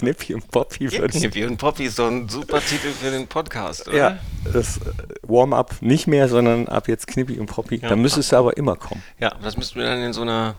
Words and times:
Knippi 0.00 0.32
und 0.32 0.50
Poppy. 0.50 0.88
Ja, 0.88 1.06
Knippi 1.06 1.44
und 1.44 1.58
Poppy 1.58 1.84
ist 1.84 1.98
doch 1.98 2.08
ein 2.08 2.26
super 2.28 2.60
Titel 2.60 2.88
für 2.88 3.10
den 3.10 3.26
Podcast, 3.26 3.86
oder? 3.86 3.96
Ja, 3.96 4.18
das 4.50 4.78
äh, 4.78 4.80
Warm-up 5.22 5.76
nicht 5.82 6.06
mehr, 6.06 6.26
sondern 6.28 6.68
ab 6.68 6.88
jetzt 6.88 7.06
Knippi 7.06 7.38
und 7.38 7.46
Poppy. 7.46 7.76
Ja, 7.76 7.90
da 7.90 7.96
müsstest 7.96 8.32
du 8.32 8.36
aber 8.36 8.56
immer 8.56 8.76
kommen. 8.76 9.02
Ja, 9.18 9.34
das 9.42 9.58
müssten 9.58 9.78
wir 9.78 9.84
dann 9.84 10.02
in 10.02 10.14
so 10.14 10.22
einer 10.22 10.54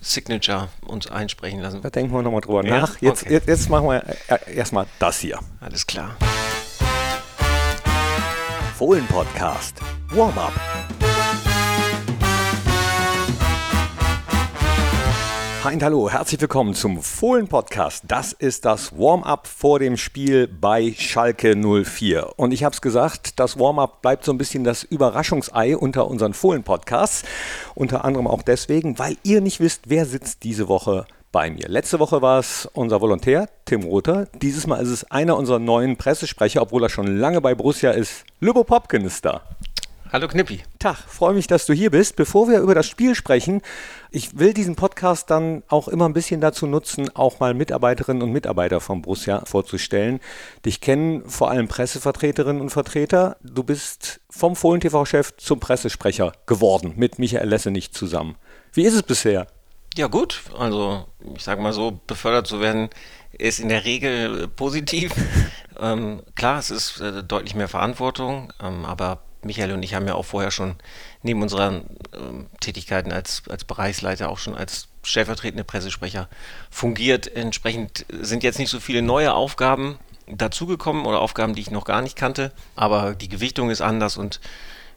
Signature 0.00 0.68
uns 0.86 1.10
einsprechen 1.10 1.60
lassen. 1.60 1.82
Da 1.82 1.90
denken 1.90 2.14
wir 2.14 2.22
nochmal 2.22 2.40
drüber 2.40 2.64
ja? 2.64 2.80
nach. 2.80 3.00
Jetzt, 3.02 3.24
okay. 3.24 3.34
jetzt, 3.34 3.48
jetzt 3.48 3.68
machen 3.68 3.86
wir 3.86 4.02
äh, 4.28 4.54
erstmal 4.54 4.86
das 4.98 5.18
hier. 5.18 5.38
Alles 5.60 5.86
klar. 5.86 6.16
Fohlen-Podcast. 8.78 9.78
Warm-up. 10.12 10.52
Und 15.66 15.82
hallo, 15.82 16.08
herzlich 16.08 16.40
willkommen 16.40 16.74
zum 16.74 17.02
Fohlen-Podcast. 17.02 18.04
Das 18.06 18.32
ist 18.32 18.64
das 18.64 18.96
Warm-up 18.96 19.48
vor 19.48 19.80
dem 19.80 19.96
Spiel 19.96 20.46
bei 20.46 20.94
Schalke 20.96 21.56
04. 21.56 22.34
Und 22.36 22.52
ich 22.52 22.62
habe 22.62 22.72
es 22.72 22.80
gesagt, 22.80 23.40
das 23.40 23.58
Warm-up 23.58 24.00
bleibt 24.00 24.24
so 24.24 24.30
ein 24.30 24.38
bisschen 24.38 24.62
das 24.62 24.84
Überraschungsei 24.84 25.76
unter 25.76 26.06
unseren 26.06 26.34
Fohlen-Podcasts. 26.34 27.24
Unter 27.74 28.04
anderem 28.04 28.28
auch 28.28 28.42
deswegen, 28.42 29.00
weil 29.00 29.16
ihr 29.24 29.40
nicht 29.40 29.58
wisst, 29.58 29.90
wer 29.90 30.06
sitzt 30.06 30.44
diese 30.44 30.68
Woche 30.68 31.04
bei 31.32 31.50
mir. 31.50 31.66
Letzte 31.66 31.98
Woche 31.98 32.22
war 32.22 32.38
es 32.38 32.68
unser 32.72 33.00
Volontär, 33.00 33.48
Tim 33.64 33.82
Rother. 33.82 34.28
Dieses 34.40 34.68
Mal 34.68 34.80
ist 34.80 34.90
es 34.90 35.10
einer 35.10 35.36
unserer 35.36 35.58
neuen 35.58 35.96
Pressesprecher, 35.96 36.62
obwohl 36.62 36.84
er 36.84 36.90
schon 36.90 37.18
lange 37.18 37.40
bei 37.40 37.56
Borussia 37.56 37.90
ist. 37.90 38.24
Lübo 38.38 38.62
Popkin 38.62 39.04
ist 39.04 39.24
da. 39.24 39.42
Hallo 40.12 40.28
Knippi. 40.28 40.62
Tag, 40.78 40.96
freue 40.96 41.34
mich, 41.34 41.48
dass 41.48 41.66
du 41.66 41.72
hier 41.72 41.90
bist. 41.90 42.14
Bevor 42.14 42.48
wir 42.48 42.60
über 42.60 42.76
das 42.76 42.86
Spiel 42.86 43.16
sprechen, 43.16 43.60
ich 44.12 44.38
will 44.38 44.54
diesen 44.54 44.76
Podcast 44.76 45.30
dann 45.30 45.64
auch 45.66 45.88
immer 45.88 46.08
ein 46.08 46.12
bisschen 46.12 46.40
dazu 46.40 46.68
nutzen, 46.68 47.10
auch 47.14 47.40
mal 47.40 47.54
Mitarbeiterinnen 47.54 48.22
und 48.22 48.30
Mitarbeiter 48.30 48.80
von 48.80 49.02
Borussia 49.02 49.44
vorzustellen. 49.44 50.20
Dich 50.64 50.80
kennen 50.80 51.28
vor 51.28 51.50
allem 51.50 51.66
Pressevertreterinnen 51.66 52.62
und 52.62 52.70
Vertreter. 52.70 53.36
Du 53.42 53.64
bist 53.64 54.20
vom 54.30 54.54
Fohlen 54.54 54.80
TV-Chef 54.80 55.36
zum 55.38 55.58
Pressesprecher 55.58 56.32
geworden, 56.46 56.92
mit 56.96 57.18
Michael 57.18 57.48
Lessenich 57.48 57.92
zusammen. 57.92 58.36
Wie 58.72 58.84
ist 58.84 58.94
es 58.94 59.02
bisher? 59.02 59.48
Ja 59.96 60.06
gut, 60.06 60.42
also 60.56 61.06
ich 61.34 61.42
sage 61.42 61.60
mal 61.60 61.72
so, 61.72 61.98
befördert 62.06 62.46
zu 62.46 62.60
werden 62.60 62.90
ist 63.38 63.58
in 63.58 63.68
der 63.68 63.84
Regel 63.84 64.48
positiv. 64.48 65.12
ähm, 65.80 66.22
klar, 66.34 66.58
es 66.58 66.70
ist 66.70 67.00
äh, 67.00 67.22
deutlich 67.24 67.54
mehr 67.54 67.68
Verantwortung, 67.68 68.52
ähm, 68.62 68.84
aber 68.84 69.20
Michael 69.42 69.72
und 69.72 69.82
ich 69.82 69.94
haben 69.94 70.06
ja 70.06 70.14
auch 70.14 70.24
vorher 70.24 70.50
schon 70.50 70.76
neben 71.22 71.42
unseren 71.42 71.84
ähm, 72.14 72.46
Tätigkeiten 72.60 73.12
als, 73.12 73.42
als 73.48 73.64
Bereichsleiter 73.64 74.28
auch 74.28 74.38
schon 74.38 74.54
als 74.54 74.88
stellvertretende 75.02 75.64
Pressesprecher 75.64 76.28
fungiert. 76.70 77.28
Entsprechend 77.28 78.06
sind 78.08 78.42
jetzt 78.42 78.58
nicht 78.58 78.70
so 78.70 78.80
viele 78.80 79.02
neue 79.02 79.34
Aufgaben 79.34 79.98
dazugekommen 80.26 81.06
oder 81.06 81.20
Aufgaben, 81.20 81.54
die 81.54 81.60
ich 81.60 81.70
noch 81.70 81.84
gar 81.84 82.02
nicht 82.02 82.16
kannte, 82.16 82.52
aber 82.74 83.14
die 83.14 83.28
Gewichtung 83.28 83.70
ist 83.70 83.80
anders 83.80 84.16
und 84.16 84.40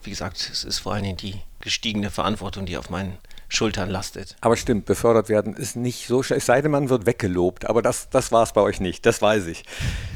wie 0.03 0.09
gesagt, 0.09 0.49
es 0.51 0.63
ist 0.63 0.79
vor 0.79 0.93
allen 0.93 1.03
Dingen 1.03 1.17
die 1.17 1.35
gestiegene 1.59 2.09
Verantwortung, 2.09 2.65
die 2.65 2.77
auf 2.77 2.89
meinen 2.89 3.17
Schultern 3.49 3.89
lastet. 3.89 4.37
Aber 4.41 4.55
stimmt, 4.55 4.85
befördert 4.85 5.27
werden 5.27 5.55
ist 5.55 5.75
nicht 5.75 6.07
so 6.07 6.23
schlecht. 6.23 6.39
Es 6.39 6.45
sei 6.45 6.61
denn, 6.61 6.71
man 6.71 6.89
wird 6.89 7.05
weggelobt. 7.05 7.67
Aber 7.67 7.81
das, 7.81 8.09
das 8.09 8.31
war 8.31 8.43
es 8.43 8.53
bei 8.53 8.61
euch 8.61 8.79
nicht. 8.79 9.05
Das 9.05 9.21
weiß 9.21 9.47
ich. 9.47 9.65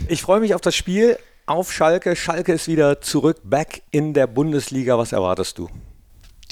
Ich 0.08 0.22
freue 0.22 0.40
mich 0.40 0.56
auf 0.56 0.62
das 0.62 0.76
Spiel 0.76 1.18
auf 1.46 1.72
Schalke. 1.72 2.16
Schalke 2.16 2.54
ist 2.54 2.68
wieder 2.68 3.02
zurück, 3.02 3.38
back 3.44 3.84
in 3.92 4.14
der 4.14 4.28
Bundesliga. 4.28 4.98
Was 4.98 5.12
erwartest 5.12 5.58
du? 5.58 5.70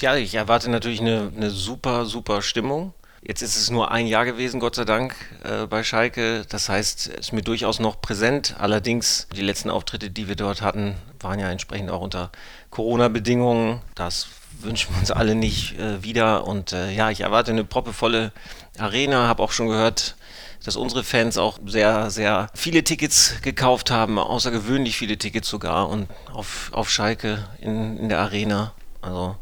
Ja, 0.00 0.16
ich 0.16 0.34
erwarte 0.34 0.70
natürlich 0.70 1.00
eine, 1.00 1.32
eine 1.36 1.50
super, 1.50 2.06
super 2.06 2.42
Stimmung. 2.42 2.92
Jetzt 3.24 3.40
ist 3.40 3.56
es 3.56 3.70
nur 3.70 3.92
ein 3.92 4.08
Jahr 4.08 4.24
gewesen, 4.24 4.58
Gott 4.58 4.74
sei 4.74 4.84
Dank, 4.84 5.14
äh, 5.44 5.66
bei 5.66 5.84
Schalke. 5.84 6.44
Das 6.48 6.68
heißt, 6.68 7.06
es 7.06 7.18
ist 7.26 7.32
mir 7.32 7.42
durchaus 7.42 7.78
noch 7.78 8.00
präsent. 8.00 8.56
Allerdings, 8.58 9.28
die 9.36 9.42
letzten 9.42 9.70
Auftritte, 9.70 10.10
die 10.10 10.26
wir 10.26 10.34
dort 10.34 10.60
hatten, 10.60 10.96
waren 11.20 11.38
ja 11.38 11.48
entsprechend 11.48 11.90
auch 11.90 12.00
unter 12.00 12.32
Corona-Bedingungen. 12.70 13.80
Das 13.94 14.26
wünschen 14.60 14.92
wir 14.92 14.98
uns 14.98 15.12
alle 15.12 15.36
nicht 15.36 15.78
äh, 15.78 16.02
wieder. 16.02 16.48
Und 16.48 16.72
äh, 16.72 16.90
ja, 16.90 17.10
ich 17.10 17.20
erwarte 17.20 17.52
eine 17.52 17.64
proppevolle 17.64 18.32
Arena. 18.76 19.28
Habe 19.28 19.44
auch 19.44 19.52
schon 19.52 19.68
gehört, 19.68 20.16
dass 20.62 20.76
unsere 20.76 21.04
Fans 21.04 21.38
auch 21.38 21.58
sehr, 21.66 22.10
sehr 22.10 22.48
viele 22.54 22.84
Tickets 22.84 23.34
gekauft 23.42 23.90
haben, 23.90 24.18
außergewöhnlich 24.18 24.96
viele 24.96 25.18
Tickets 25.18 25.48
sogar 25.48 25.88
und 25.88 26.08
auf, 26.32 26.70
auf 26.72 26.90
Schalke 26.90 27.48
in, 27.60 27.98
in 27.98 28.08
der 28.08 28.20
Arena. 28.20 28.72
Also 29.00 29.36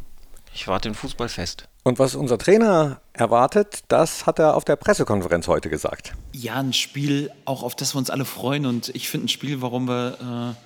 ich 0.54 0.66
warte 0.68 0.88
im 0.88 0.94
Fußball 0.94 1.28
fest. 1.28 1.68
Und 1.82 1.98
was 1.98 2.14
unser 2.14 2.36
Trainer 2.36 3.00
erwartet, 3.14 3.80
das 3.88 4.26
hat 4.26 4.38
er 4.38 4.54
auf 4.54 4.64
der 4.64 4.76
Pressekonferenz 4.76 5.48
heute 5.48 5.70
gesagt. 5.70 6.12
Ja, 6.32 6.56
ein 6.56 6.72
Spiel, 6.72 7.30
auch 7.46 7.62
auf 7.62 7.74
das 7.74 7.94
wir 7.94 7.98
uns 7.98 8.10
alle 8.10 8.26
freuen. 8.26 8.66
Und 8.66 8.90
ich 8.90 9.08
finde 9.08 9.26
ein 9.26 9.28
Spiel, 9.28 9.62
warum 9.62 9.88
wir 9.88 10.56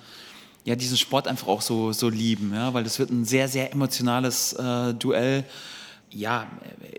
äh, 0.65 0.69
ja, 0.69 0.75
diesen 0.75 0.97
Sport 0.97 1.27
einfach 1.27 1.47
auch 1.47 1.61
so, 1.61 1.93
so 1.93 2.09
lieben. 2.09 2.53
Ja? 2.53 2.73
Weil 2.73 2.83
das 2.83 2.99
wird 2.99 3.11
ein 3.11 3.23
sehr, 3.23 3.47
sehr 3.47 3.71
emotionales 3.71 4.53
äh, 4.53 4.93
Duell 4.93 5.45
ja, 6.09 6.47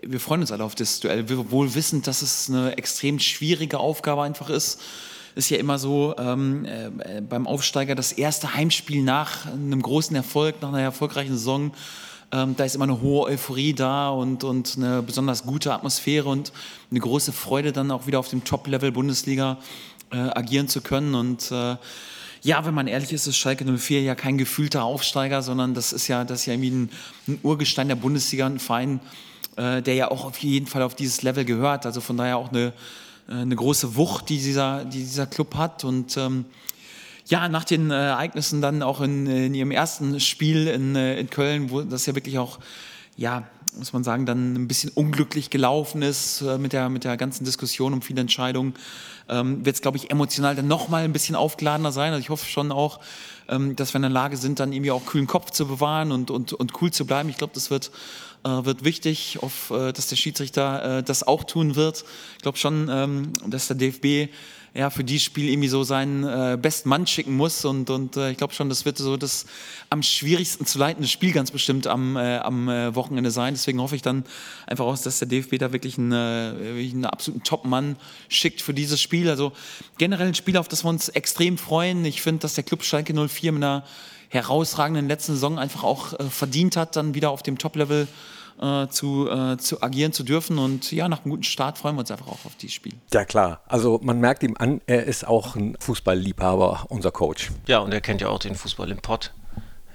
wir 0.03 0.19
freuen 0.19 0.41
uns 0.41 0.51
alle 0.51 0.63
auf 0.63 0.75
das 0.75 0.99
Duell, 0.99 1.29
wir 1.29 1.51
wohl 1.51 1.73
wissend, 1.75 2.07
dass 2.07 2.21
es 2.21 2.49
eine 2.49 2.77
extrem 2.77 3.19
schwierige 3.19 3.79
Aufgabe 3.79 4.23
einfach 4.23 4.49
ist. 4.49 4.79
Ist 5.35 5.49
ja 5.49 5.57
immer 5.57 5.77
so 5.77 6.15
ähm, 6.17 6.65
äh, 6.65 7.21
beim 7.21 7.45
Aufsteiger 7.45 7.93
das 7.93 8.11
erste 8.11 8.55
Heimspiel 8.55 9.03
nach 9.03 9.45
einem 9.45 9.81
großen 9.81 10.15
Erfolg, 10.15 10.61
nach 10.61 10.69
einer 10.69 10.81
erfolgreichen 10.81 11.33
Saison. 11.33 11.71
Ähm, 12.31 12.55
da 12.57 12.65
ist 12.65 12.75
immer 12.75 12.85
eine 12.85 13.01
hohe 13.01 13.27
Euphorie 13.27 13.73
da 13.73 14.09
und, 14.09 14.43
und 14.43 14.75
eine 14.77 15.01
besonders 15.01 15.43
gute 15.45 15.73
Atmosphäre 15.73 16.27
und 16.27 16.51
eine 16.91 16.99
große 16.99 17.31
Freude, 17.31 17.71
dann 17.71 17.91
auch 17.91 18.07
wieder 18.07 18.19
auf 18.19 18.29
dem 18.29 18.43
Top-Level 18.43 18.91
Bundesliga 18.91 19.57
äh, 20.11 20.17
agieren 20.17 20.67
zu 20.67 20.81
können. 20.81 21.15
Und 21.15 21.51
äh, 21.51 21.77
ja, 22.41 22.65
wenn 22.65 22.73
man 22.73 22.87
ehrlich 22.87 23.13
ist, 23.13 23.27
ist 23.27 23.37
Schalke 23.37 23.65
04 23.65 24.01
ja 24.01 24.15
kein 24.15 24.37
gefühlter 24.37 24.83
Aufsteiger, 24.83 25.41
sondern 25.41 25.73
das 25.73 25.93
ist 25.93 26.07
ja, 26.07 26.23
das 26.23 26.41
ist 26.41 26.45
ja 26.45 26.53
irgendwie 26.53 26.71
ein, 26.71 26.89
ein 27.27 27.39
Urgestein 27.43 27.87
der 27.87 27.95
Bundesliga, 27.95 28.45
ein 28.45 28.59
Verein, 28.59 28.99
äh, 29.55 29.81
der 29.81 29.95
ja 29.95 30.11
auch 30.11 30.25
auf 30.25 30.37
jeden 30.39 30.67
Fall 30.67 30.81
auf 30.81 30.95
dieses 30.95 31.21
Level 31.23 31.45
gehört. 31.45 31.85
Also 31.85 32.01
von 32.01 32.17
daher 32.17 32.37
auch 32.37 32.49
eine, 32.49 32.73
äh, 33.27 33.33
eine 33.33 33.55
große 33.55 33.95
Wucht, 33.95 34.29
die 34.29 34.37
dieser, 34.37 34.85
die 34.85 34.99
dieser 34.99 35.27
Club 35.27 35.55
hat. 35.55 35.83
Und 35.83 36.15
ähm, 36.17 36.45
ja, 37.27 37.49
nach 37.49 37.63
den 37.63 37.91
äh, 37.91 37.95
Ereignissen 37.95 38.61
dann 38.61 38.81
auch 38.81 39.01
in, 39.01 39.27
in 39.27 39.53
ihrem 39.53 39.71
ersten 39.71 40.19
Spiel 40.19 40.67
in, 40.67 40.95
äh, 40.95 41.19
in 41.19 41.29
Köln, 41.29 41.71
wo 41.71 41.81
das 41.81 42.05
ja 42.05 42.15
wirklich 42.15 42.39
auch, 42.39 42.59
ja, 43.17 43.43
muss 43.77 43.93
man 43.93 44.03
sagen, 44.03 44.25
dann 44.25 44.53
ein 44.53 44.67
bisschen 44.67 44.89
unglücklich 44.91 45.49
gelaufen 45.49 46.01
ist 46.01 46.41
äh, 46.41 46.57
mit, 46.57 46.73
der, 46.73 46.89
mit 46.89 47.03
der 47.03 47.17
ganzen 47.17 47.45
Diskussion 47.45 47.93
um 47.93 48.01
viele 48.01 48.21
Entscheidungen, 48.21 48.73
ähm, 49.29 49.65
wird 49.65 49.75
es, 49.75 49.81
glaube 49.81 49.97
ich, 49.97 50.09
emotional 50.11 50.55
dann 50.55 50.67
nochmal 50.67 51.03
ein 51.03 51.13
bisschen 51.13 51.35
aufgeladener 51.35 51.91
sein. 51.91 52.13
Also 52.13 52.21
ich 52.21 52.29
hoffe 52.29 52.45
schon 52.45 52.71
auch, 52.71 52.99
ähm, 53.49 53.75
dass 53.75 53.93
wir 53.93 53.97
in 53.97 54.03
der 54.03 54.11
Lage 54.11 54.37
sind, 54.37 54.59
dann 54.59 54.73
irgendwie 54.73 54.91
auch 54.91 55.05
kühlen 55.05 55.27
Kopf 55.27 55.51
zu 55.51 55.67
bewahren 55.67 56.11
und, 56.11 56.31
und, 56.31 56.53
und 56.53 56.81
cool 56.81 56.91
zu 56.91 57.05
bleiben. 57.05 57.29
Ich 57.29 57.37
glaube, 57.37 57.53
das 57.53 57.69
wird, 57.69 57.91
äh, 58.43 58.49
wird 58.49 58.83
wichtig, 58.83 59.39
auf, 59.41 59.71
äh, 59.71 59.91
dass 59.91 60.07
der 60.07 60.15
Schiedsrichter 60.15 60.99
äh, 60.99 61.03
das 61.03 61.25
auch 61.25 61.43
tun 61.43 61.75
wird. 61.75 62.03
Ich 62.37 62.41
glaube 62.41 62.57
schon, 62.57 62.89
ähm, 62.89 63.33
dass 63.45 63.67
der 63.67 63.75
DFB 63.75 64.31
ja, 64.77 64.91
für 64.91 65.03
dieses 65.03 65.23
Spiel 65.23 65.49
irgendwie 65.49 65.69
so 65.69 65.83
seinen 65.83 66.23
äh, 66.23 66.55
besten 66.55 66.89
Mann 66.89 67.07
schicken 67.07 67.35
muss. 67.35 67.65
Und, 67.65 67.89
und 67.89 68.15
äh, 68.15 68.29
ich 68.29 68.37
glaube 68.37 68.53
schon, 68.53 68.69
das 68.69 68.85
wird 68.85 68.99
so 68.99 69.17
das 69.17 69.47
am 69.89 70.03
schwierigsten 70.03 70.67
zu 70.67 70.77
leitende 70.77 71.07
Spiel 71.07 71.31
ganz 71.31 71.49
bestimmt 71.49 71.87
am, 71.87 72.15
äh, 72.15 72.37
am 72.37 72.69
äh, 72.69 72.93
Wochenende 72.93 73.31
sein. 73.31 73.55
Deswegen 73.55 73.81
hoffe 73.81 73.95
ich 73.95 74.03
dann 74.03 74.23
einfach 74.67 74.85
auch, 74.85 74.95
dass 74.95 75.17
der 75.17 75.27
DFB 75.27 75.57
da 75.57 75.73
wirklich 75.73 75.97
einen, 75.97 76.11
äh, 76.11 76.91
einen 76.91 77.05
absoluten 77.05 77.43
Top-Mann 77.43 77.95
schickt 78.29 78.61
für 78.61 78.75
dieses 78.75 79.01
Spiel. 79.01 79.31
Also 79.31 79.51
generell 79.97 80.27
ein 80.27 80.35
Spiel, 80.35 80.57
auf 80.57 80.67
das 80.67 80.85
wir 80.85 80.89
uns 80.89 81.09
extrem 81.09 81.57
freuen. 81.57 82.05
Ich 82.05 82.21
finde, 82.21 82.41
dass 82.41 82.53
der 82.53 82.63
Club 82.63 82.83
Schalke 82.83 83.15
04 83.15 83.53
mit 83.53 83.63
einer 83.63 83.83
herausragenden 84.29 85.07
letzten 85.07 85.33
Saison 85.33 85.57
einfach 85.57 85.83
auch 85.83 86.13
äh, 86.13 86.23
verdient 86.25 86.77
hat, 86.77 86.95
dann 86.95 87.15
wieder 87.15 87.31
auf 87.31 87.41
dem 87.41 87.57
Top-Level 87.57 88.07
zu, 88.87 89.29
äh, 89.29 89.57
zu 89.57 89.81
agieren 89.81 90.13
zu 90.13 90.23
dürfen. 90.23 90.57
Und 90.57 90.91
ja, 90.91 91.07
nach 91.07 91.23
einem 91.23 91.31
guten 91.31 91.43
Start 91.43 91.77
freuen 91.77 91.95
wir 91.95 92.01
uns 92.01 92.11
einfach 92.11 92.27
auch 92.27 92.45
auf 92.45 92.55
dieses 92.59 92.75
Spiel. 92.75 92.93
Ja, 93.13 93.25
klar. 93.25 93.61
Also 93.67 93.99
man 94.03 94.19
merkt 94.19 94.43
ihm 94.43 94.55
an, 94.57 94.81
er 94.87 95.05
ist 95.05 95.27
auch 95.27 95.55
ein 95.55 95.75
Fußballliebhaber, 95.79 96.85
unser 96.89 97.11
Coach. 97.11 97.51
Ja, 97.67 97.79
und 97.79 97.93
er 97.93 98.01
kennt 98.01 98.21
ja 98.21 98.29
auch 98.29 98.39
den 98.39 98.55
Fußball 98.55 98.89
im 98.91 98.97
Pott. 98.97 99.33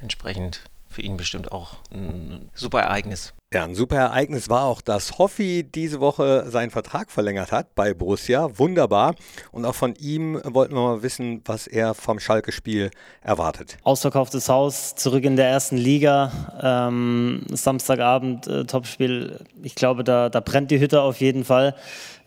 Entsprechend 0.01 0.63
für 0.89 1.03
ihn 1.03 1.17
bestimmt 1.17 1.53
auch 1.53 1.77
ein 1.93 2.51
super 2.55 2.81
Ereignis. 2.81 3.35
Ja, 3.53 3.65
ein 3.65 3.75
super 3.75 3.97
Ereignis 3.97 4.49
war 4.49 4.65
auch, 4.65 4.81
dass 4.81 5.19
Hoffi 5.19 5.63
diese 5.63 6.01
Woche 6.01 6.47
seinen 6.49 6.71
Vertrag 6.71 7.11
verlängert 7.11 7.53
hat 7.53 7.75
bei 7.75 7.93
Borussia. 7.93 8.49
Wunderbar. 8.59 9.15
Und 9.51 9.67
auch 9.67 9.75
von 9.75 9.95
ihm 9.97 10.41
wollten 10.43 10.75
wir 10.75 10.81
mal 10.81 11.03
wissen, 11.03 11.43
was 11.45 11.67
er 11.67 11.93
vom 11.93 12.19
Schalke-Spiel 12.19 12.91
erwartet. 13.21 13.77
Ausverkauftes 13.83 14.49
Haus, 14.49 14.95
zurück 14.95 15.25
in 15.25 15.37
der 15.37 15.49
ersten 15.49 15.77
Liga. 15.77 16.33
Ähm, 16.63 17.45
Samstagabend, 17.51 18.47
äh, 18.47 18.65
Topspiel. 18.65 19.41
Ich 19.63 19.75
glaube, 19.75 20.03
da, 20.03 20.31
da 20.31 20.41
brennt 20.41 20.71
die 20.71 20.81
Hütte 20.81 21.03
auf 21.03 21.21
jeden 21.21 21.45
Fall. 21.45 21.75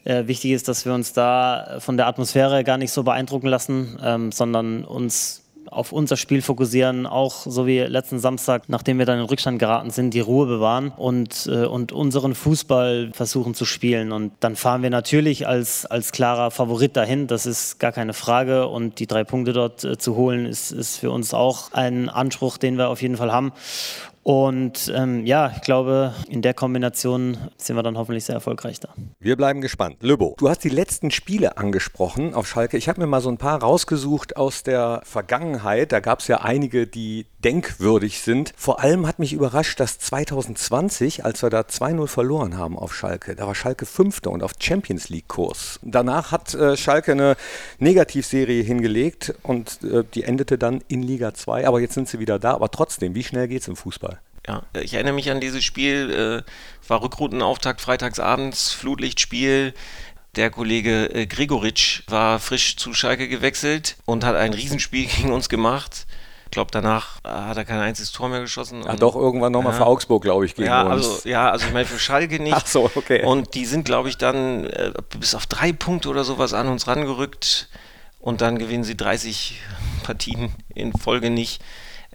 Äh, 0.04 0.28
wichtig 0.28 0.52
ist, 0.52 0.68
dass 0.68 0.86
wir 0.86 0.94
uns 0.94 1.14
da 1.14 1.78
von 1.80 1.98
der 1.98 2.06
Atmosphäre 2.06 2.64
gar 2.64 2.78
nicht 2.78 2.92
so 2.92 3.02
beeindrucken 3.02 3.48
lassen, 3.48 3.98
ähm, 4.04 4.32
sondern 4.32 4.86
uns 4.86 5.45
auf 5.76 5.92
unser 5.92 6.18
Spiel 6.18 6.42
fokussieren, 6.42 7.06
auch 7.06 7.34
so 7.46 7.68
wie 7.68 7.80
letzten 7.80 8.20
Samstag, 8.20 8.64
nachdem 8.68 8.98
wir 8.98 9.06
dann 9.06 9.20
in 9.20 9.26
Rückstand 9.26 9.60
geraten 9.60 9.90
sind, 9.90 10.14
die 10.14 10.20
Ruhe 10.20 10.46
bewahren 10.48 10.92
und, 10.96 11.48
äh, 11.52 11.66
und 11.66 11.92
unseren 11.92 12.36
Fußball 12.36 13.12
versuchen 13.14 13.54
zu 13.54 13.66
spielen. 13.66 14.12
Und 14.12 14.34
dann 14.40 14.56
fahren 14.56 14.82
wir 14.84 14.90
natürlich 14.90 15.48
als, 15.48 15.86
als 15.86 16.12
klarer 16.12 16.52
Favorit 16.52 16.96
dahin, 16.96 17.28
das 17.28 17.46
ist 17.46 17.80
gar 17.80 17.92
keine 17.92 18.14
Frage. 18.14 18.68
Und 18.68 19.00
die 19.00 19.08
drei 19.08 19.24
Punkte 19.24 19.54
dort 19.54 19.84
äh, 19.84 19.98
zu 19.98 20.16
holen, 20.16 20.46
ist, 20.46 20.72
ist 20.72 20.98
für 20.98 21.12
uns 21.12 21.34
auch 21.34 21.74
ein 21.74 22.10
Anspruch, 22.10 22.58
den 22.58 22.78
wir 22.78 22.90
auf 22.90 23.02
jeden 23.02 23.18
Fall 23.18 23.32
haben. 23.32 23.52
Und 24.28 24.92
ähm, 24.96 25.24
ja, 25.28 25.54
ich 25.56 25.62
glaube, 25.62 26.16
in 26.28 26.42
der 26.42 26.56
Kombination 26.56 27.38
sind 27.60 27.76
wir 27.76 27.84
dann 27.84 27.96
hoffentlich 27.96 28.26
sehr 28.26 28.34
erfolgreich 28.34 28.80
da. 28.80 28.90
Wir 29.20 29.36
bleiben 29.36 29.62
gespannt. 29.62 29.98
Löbo, 30.02 30.34
du 30.40 30.50
hast 30.50 30.64
die 30.64 30.70
letzten 30.70 31.12
Spiele 31.12 31.60
angesprochen 31.60 32.34
auf 32.34 32.48
Schalke. 32.48 32.76
Ich 32.76 32.90
habe 32.90 33.02
mir 33.02 33.06
mal 33.06 33.22
so 33.22 33.30
ein 33.30 33.38
paar 33.38 33.62
rausgesucht 33.62 34.36
aus 34.36 34.64
der 34.64 35.02
Vergangenheit. 35.04 35.92
Da 35.92 36.00
gab 36.00 36.22
es 36.22 36.28
ja 36.28 36.42
einige, 36.42 36.88
die 36.88 37.28
denkwürdig 37.44 38.20
sind. 38.22 38.52
Vor 38.58 38.80
allem 38.80 39.06
hat 39.06 39.20
mich 39.20 39.32
überrascht, 39.32 39.80
dass 39.80 40.00
2020, 40.00 41.24
als 41.24 41.44
wir 41.44 41.52
da 41.52 41.62
2-0 41.62 42.08
verloren 42.08 42.58
haben 42.58 42.80
auf 42.80 42.96
Schalke, 42.96 43.36
da 43.36 43.46
war 43.46 43.54
Schalke 43.54 43.86
Fünfter 43.86 44.32
und 44.32 44.42
auf 44.42 44.54
Champions 44.60 45.10
League-Kurs. 45.10 45.80
Danach 45.84 46.32
hat 46.32 46.56
äh, 46.56 46.76
Schalke 46.76 47.12
eine 47.12 47.36
Negativserie 47.78 48.64
hingelegt 48.64 49.36
und 49.44 49.84
äh, 49.84 50.04
die 50.16 50.24
endete 50.24 50.58
dann 50.58 50.82
in 50.88 51.04
Liga 51.04 51.36
2. 51.36 51.68
Aber 51.68 51.80
jetzt 51.80 51.94
sind 51.94 52.10
sie 52.10 52.18
wieder 52.18 52.40
da. 52.40 52.56
Aber 52.56 52.72
trotzdem, 52.72 53.14
wie 53.14 53.24
schnell 53.24 53.48
geht 53.48 53.62
es 53.62 53.68
im 53.68 53.76
Fußball? 53.76 54.15
Ja, 54.48 54.64
ich 54.80 54.94
erinnere 54.94 55.14
mich 55.14 55.32
an 55.32 55.40
dieses 55.40 55.64
Spiel, 55.64 56.44
äh, 56.46 56.90
war 56.90 57.02
Rückroutenauftakt 57.02 57.82
freitagsabends, 57.82 58.72
Flutlichtspiel. 58.74 59.74
Der 60.36 60.50
Kollege 60.52 61.06
äh, 61.14 61.26
Gregoritsch 61.26 62.04
war 62.08 62.40
frisch 62.40 62.76
zu 62.76 62.94
Schalke 62.94 63.28
gewechselt 63.28 63.96
und 64.06 64.24
hat 64.24 64.36
ein 64.36 64.54
Riesenspiel 64.54 65.06
gegen 65.18 65.32
uns 65.32 65.50
gemacht. 65.50 66.06
Ich 66.46 66.52
glaube, 66.52 66.72
danach 66.72 67.22
hat 67.24 67.58
er 67.58 67.66
kein 67.66 67.80
einziges 67.80 68.12
Tor 68.12 68.30
mehr 68.30 68.40
geschossen. 68.40 68.84
Ja, 68.84 68.96
doch, 68.96 69.16
irgendwann 69.16 69.52
nochmal 69.52 69.74
ja. 69.74 69.80
für 69.80 69.86
Augsburg, 69.86 70.24
glaube 70.24 70.46
ich, 70.46 70.56
gegen 70.56 70.68
ja, 70.68 70.84
uns. 70.84 70.92
Also, 70.92 71.28
ja, 71.28 71.50
also 71.50 71.66
ich 71.66 71.74
meine 71.74 71.86
für 71.86 72.00
Schalke 72.00 72.42
nicht. 72.42 72.54
Ach 72.56 72.66
so, 72.68 72.90
okay. 72.96 73.24
Und 73.26 73.56
die 73.56 73.66
sind, 73.66 73.84
glaube 73.84 74.10
ich, 74.10 74.18
dann 74.18 74.66
äh, 74.66 74.94
bis 75.20 75.36
auf 75.36 75.48
drei 75.48 75.74
Punkte 75.74 76.08
oder 76.08 76.24
sowas 76.24 76.54
an 76.54 76.68
uns 76.68 76.88
rangerückt. 76.88 77.68
Und 78.20 78.42
dann 78.42 78.58
gewinnen 78.58 78.84
sie 78.84 78.96
30 78.96 79.60
Partien 80.04 80.54
in 80.74 80.94
Folge 80.94 81.30
nicht. 81.30 81.62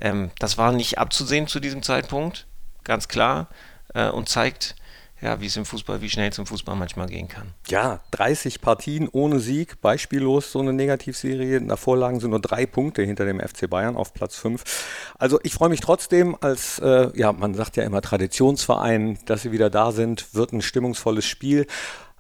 Ähm, 0.00 0.30
das 0.38 0.58
war 0.58 0.72
nicht 0.72 0.98
abzusehen 0.98 1.46
zu 1.46 1.60
diesem 1.60 1.82
Zeitpunkt, 1.82 2.46
ganz 2.84 3.08
klar, 3.08 3.48
äh, 3.94 4.08
und 4.08 4.28
zeigt, 4.28 4.74
ja, 5.20 5.40
wie 5.40 5.46
es 5.46 5.56
im 5.56 5.66
Fußball, 5.66 6.00
wie 6.00 6.08
schnell 6.08 6.30
es 6.30 6.38
im 6.38 6.46
Fußball 6.46 6.76
manchmal 6.76 7.06
gehen 7.06 7.28
kann. 7.28 7.48
Ja, 7.68 8.00
30 8.12 8.62
Partien 8.62 9.08
ohne 9.08 9.38
Sieg, 9.38 9.80
beispiellos 9.82 10.50
so 10.50 10.60
eine 10.60 10.72
Negativserie. 10.72 11.58
In 11.58 11.68
der 11.68 11.76
Vorlagen 11.76 12.20
sind 12.20 12.30
nur 12.30 12.40
drei 12.40 12.64
Punkte 12.64 13.02
hinter 13.02 13.26
dem 13.26 13.38
FC 13.38 13.68
Bayern 13.68 13.96
auf 13.96 14.14
Platz 14.14 14.36
5. 14.36 14.64
Also 15.18 15.38
ich 15.42 15.52
freue 15.52 15.68
mich 15.68 15.80
trotzdem 15.80 16.36
als, 16.40 16.78
äh, 16.78 17.10
ja, 17.14 17.32
man 17.32 17.54
sagt 17.54 17.76
ja 17.76 17.84
immer 17.84 18.00
Traditionsverein, 18.00 19.18
dass 19.26 19.42
sie 19.42 19.52
wieder 19.52 19.68
da 19.68 19.92
sind, 19.92 20.34
wird 20.34 20.52
ein 20.52 20.62
stimmungsvolles 20.62 21.26
Spiel. 21.26 21.66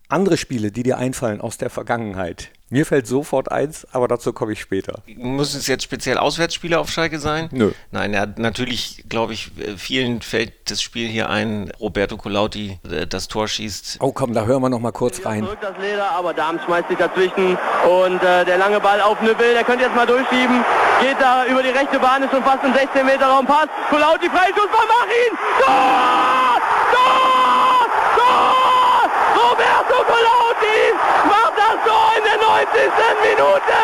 Andere 0.08 0.36
Spiele, 0.36 0.70
die 0.70 0.82
dir 0.82 0.98
einfallen 0.98 1.40
aus 1.40 1.56
der 1.56 1.70
Vergangenheit, 1.70 2.50
mir 2.70 2.86
fällt 2.86 3.06
sofort 3.06 3.50
eins, 3.50 3.86
aber 3.92 4.08
dazu 4.08 4.32
komme 4.32 4.52
ich 4.52 4.60
später. 4.60 5.02
Muss 5.16 5.54
es 5.54 5.66
jetzt 5.66 5.82
speziell 5.82 6.18
Auswärtsspiele 6.18 6.78
auf 6.78 6.90
Schalke 6.90 7.18
sein? 7.18 7.48
Nö. 7.52 7.72
Nein, 7.90 8.12
ja, 8.14 8.26
natürlich, 8.36 9.04
glaube 9.08 9.32
ich, 9.32 9.50
vielen 9.76 10.22
fällt 10.22 10.52
das 10.70 10.80
Spiel 10.80 11.08
hier 11.08 11.28
ein. 11.28 11.72
Roberto 11.80 12.16
Colauti 12.16 12.78
äh, 12.88 13.06
das 13.06 13.28
Tor 13.28 13.48
schießt. 13.48 13.98
Oh 14.00 14.12
komm, 14.12 14.32
da 14.32 14.44
hören 14.44 14.62
wir 14.62 14.68
noch 14.68 14.80
mal 14.80 14.92
kurz 14.92 15.24
rein. 15.26 15.44
Zurück 15.44 15.58
das 15.60 15.76
Leder, 15.78 16.10
aber 16.12 16.32
Darm 16.32 16.60
schmeißt 16.64 16.88
sich 16.88 16.98
dazwischen 16.98 17.58
und 17.88 18.22
äh, 18.22 18.44
der 18.44 18.58
lange 18.58 18.80
Ball 18.80 19.00
auf 19.00 19.20
Nübbel, 19.20 19.52
der 19.52 19.64
könnte 19.64 19.84
jetzt 19.84 19.96
mal 19.96 20.06
durchschieben. 20.06 20.64
Geht 21.00 21.20
da 21.20 21.46
über 21.46 21.62
die 21.62 21.70
rechte 21.70 21.98
Bahn, 21.98 22.22
ist 22.22 22.30
schon 22.30 22.44
fast 22.44 22.62
im 22.62 22.72
16 22.74 23.04
Meter 23.04 23.26
Raum, 23.26 23.46
passt. 23.46 23.70
Colauti, 23.88 24.28
Freischuss 24.28 24.68
Machin! 24.70 25.32
Tor! 25.64 26.60
Tor! 26.92 27.88
Tor! 28.16 29.10
Roberto 29.34 29.96
Colauti 30.04 30.78
macht 31.26 31.54
das 31.56 31.76
Tor 31.88 32.10
in 32.18 32.24
der 32.24 32.38
90. 32.46 32.69
Minute. 32.88 33.80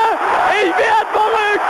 Ich 0.62 0.72
werde 0.76 1.06
verrückt. 1.12 1.68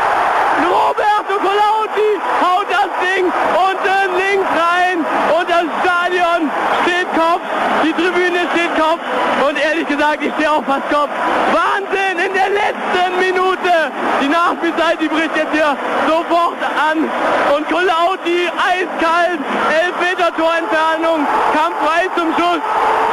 Roberto 0.63 1.39
Colauti 1.41 2.21
haut 2.41 2.67
das 2.71 2.91
Ding 3.03 3.25
unten 3.27 4.17
links 4.17 4.49
rein 4.55 5.05
und 5.37 5.51
das 5.51 5.65
Stadion 5.83 6.51
steht 6.83 7.09
Kopf. 7.15 7.56
Die 7.87 7.93
Tribüne 7.93 8.41
steht 8.51 8.75
Kopf. 8.75 8.99
Und 9.47 9.57
ehrlich 9.63 9.87
gesagt, 9.87 10.19
ich 10.21 10.33
stehe 10.35 10.51
auch 10.51 10.65
fast 10.65 10.91
Kopf. 10.91 11.11
Wahnsinn! 11.55 12.19
In 12.19 12.35
der 12.35 12.51
letzten 12.51 13.11
Minute. 13.21 13.75
Die 14.21 14.27
Nachspielzeit, 14.27 15.01
die 15.01 15.07
bricht 15.07 15.37
jetzt 15.37 15.53
hier 15.53 15.77
sofort 16.09 16.59
an. 16.75 17.07
Und 17.55 17.69
Colauti 17.71 18.51
eiskalt, 18.59 19.39
11 19.71 19.95
Meter 20.03 20.35
Torentfernung, 20.35 21.23
kam 21.55 21.71
frei 21.79 22.11
zum 22.17 22.35
Schuss. 22.35 22.63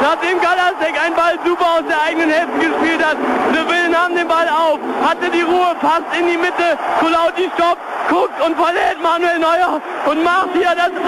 Nachdem 0.02 0.40
Galasek 0.40 0.98
einen 0.98 1.14
Ball 1.14 1.38
super 1.44 1.78
aus 1.78 1.86
der 1.86 2.02
eigenen 2.02 2.30
Hälfte 2.30 2.58
gespielt 2.58 3.04
hat, 3.04 3.16
Seville 3.54 3.90
nahm 3.90 4.16
den 4.16 4.26
Ball 4.26 4.48
auf, 4.48 4.80
hatte 5.06 5.30
die 5.30 5.42
Ruhe, 5.42 5.76
passt 5.80 6.10
in 6.18 6.26
die 6.26 6.36
Mitte, 6.36 6.76
Kulauti 6.98 7.48
stoppt, 7.54 7.82
guckt 8.08 8.40
und 8.44 8.56
verlädt 8.56 9.00
Manuel 9.02 9.38
Neuer 9.38 9.80
und 10.06 10.22
macht 10.22 10.50
hier 10.52 10.74
das 10.74 10.92
1 10.92 11.04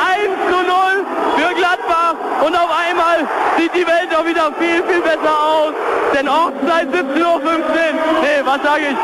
zu 0.48 0.58
0 0.62 1.06
für 1.36 1.54
Gladbach. 1.54 2.14
Und 2.44 2.54
auf 2.54 2.70
einmal 2.70 3.26
sieht 3.58 3.74
die 3.74 3.86
Welt 3.86 4.14
auch 4.16 4.24
wieder 4.24 4.52
viel, 4.58 4.82
viel 4.84 5.02
besser 5.02 5.34
aus. 5.38 5.72
Denn 6.14 6.28
Ortszeit 6.28 6.88
17.15 6.88 7.24
Uhr. 7.24 7.40
Nee, 8.22 8.40
was 8.44 8.62
sage 8.62 8.82
ich? 8.90 8.96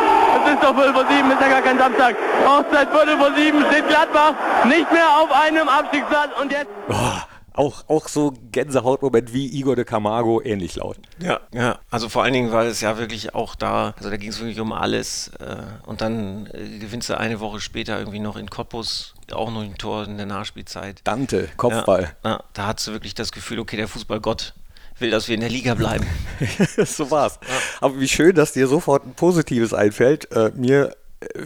Es 0.45 0.53
ist 0.53 0.63
doch 0.63 0.75
12 0.75 0.93
vor 0.93 1.05
7, 1.09 1.31
ist 1.31 1.41
ja 1.41 1.49
gar 1.49 1.63
kein 1.63 1.79
Samstag. 1.79 2.17
Ortszeit 2.47 2.89
Viertel 2.91 3.19
vor 3.19 3.33
7 3.35 3.65
steht 3.71 3.89
Gladbach 3.89 4.35
nicht 4.65 4.91
mehr 4.93 5.09
auf 5.19 5.31
einem 5.33 5.69
Abstiegsplatz. 5.69 6.31
Und 6.41 6.53
jetzt... 6.53 6.71
Oh. 6.89 7.32
Auch, 7.55 7.89
auch 7.89 8.09
so 8.09 8.33
Gänsehautmoment 8.51 9.33
wie 9.33 9.47
Igor 9.47 9.77
de 9.77 9.85
Camargo, 9.85 10.41
ähnlich 10.43 10.77
laut. 10.77 10.97
Ja, 11.19 11.41
ja. 11.53 11.79
Also 11.91 12.09
vor 12.09 12.23
allen 12.23 12.33
Dingen, 12.33 12.53
weil 12.53 12.69
es 12.69 12.81
ja 12.81 12.99
wirklich 12.99 13.35
auch 13.35 13.55
da, 13.55 13.95
also 13.97 14.11
da 14.11 14.17
ging 14.17 14.31
es 14.31 14.41
wirklich 14.41 14.61
um 14.61 14.73
alles. 14.73 15.29
Äh, 15.39 15.57
und 15.87 16.01
dann 16.01 16.47
äh, 16.47 16.79
gewinnst 16.79 17.09
du 17.11 17.19
eine 17.19 17.41
Woche 17.41 17.61
später 17.61 17.99
irgendwie 17.99 18.21
noch 18.21 18.37
in 18.37 18.49
Cottbus 18.51 19.15
auch 19.33 19.51
noch 19.51 19.63
ein 19.63 19.77
Tor 19.77 20.05
in 20.05 20.17
der 20.17 20.27
Nachspielzeit. 20.27 21.01
Dante, 21.05 21.49
Kopfball. 21.57 22.15
Ja, 22.25 22.31
ja, 22.31 22.45
da 22.53 22.67
hast 22.67 22.87
du 22.87 22.93
wirklich 22.93 23.15
das 23.15 23.33
Gefühl, 23.33 23.59
okay, 23.61 23.77
der 23.77 23.89
Fußballgott 23.89 24.55
will, 24.99 25.11
dass 25.11 25.29
wir 25.29 25.35
in 25.35 25.41
der 25.41 25.51
Liga 25.51 25.75
bleiben. 25.75 26.07
so 26.85 27.11
war's. 27.11 27.39
Ja. 27.43 27.55
Aber 27.81 28.01
wie 28.01 28.09
schön, 28.09 28.35
dass 28.35 28.53
dir 28.53 28.67
sofort 28.67 29.07
ein 29.07 29.15
Positives 29.15 29.73
einfällt. 29.73 30.31
Äh, 30.33 30.51
mir 30.55 30.95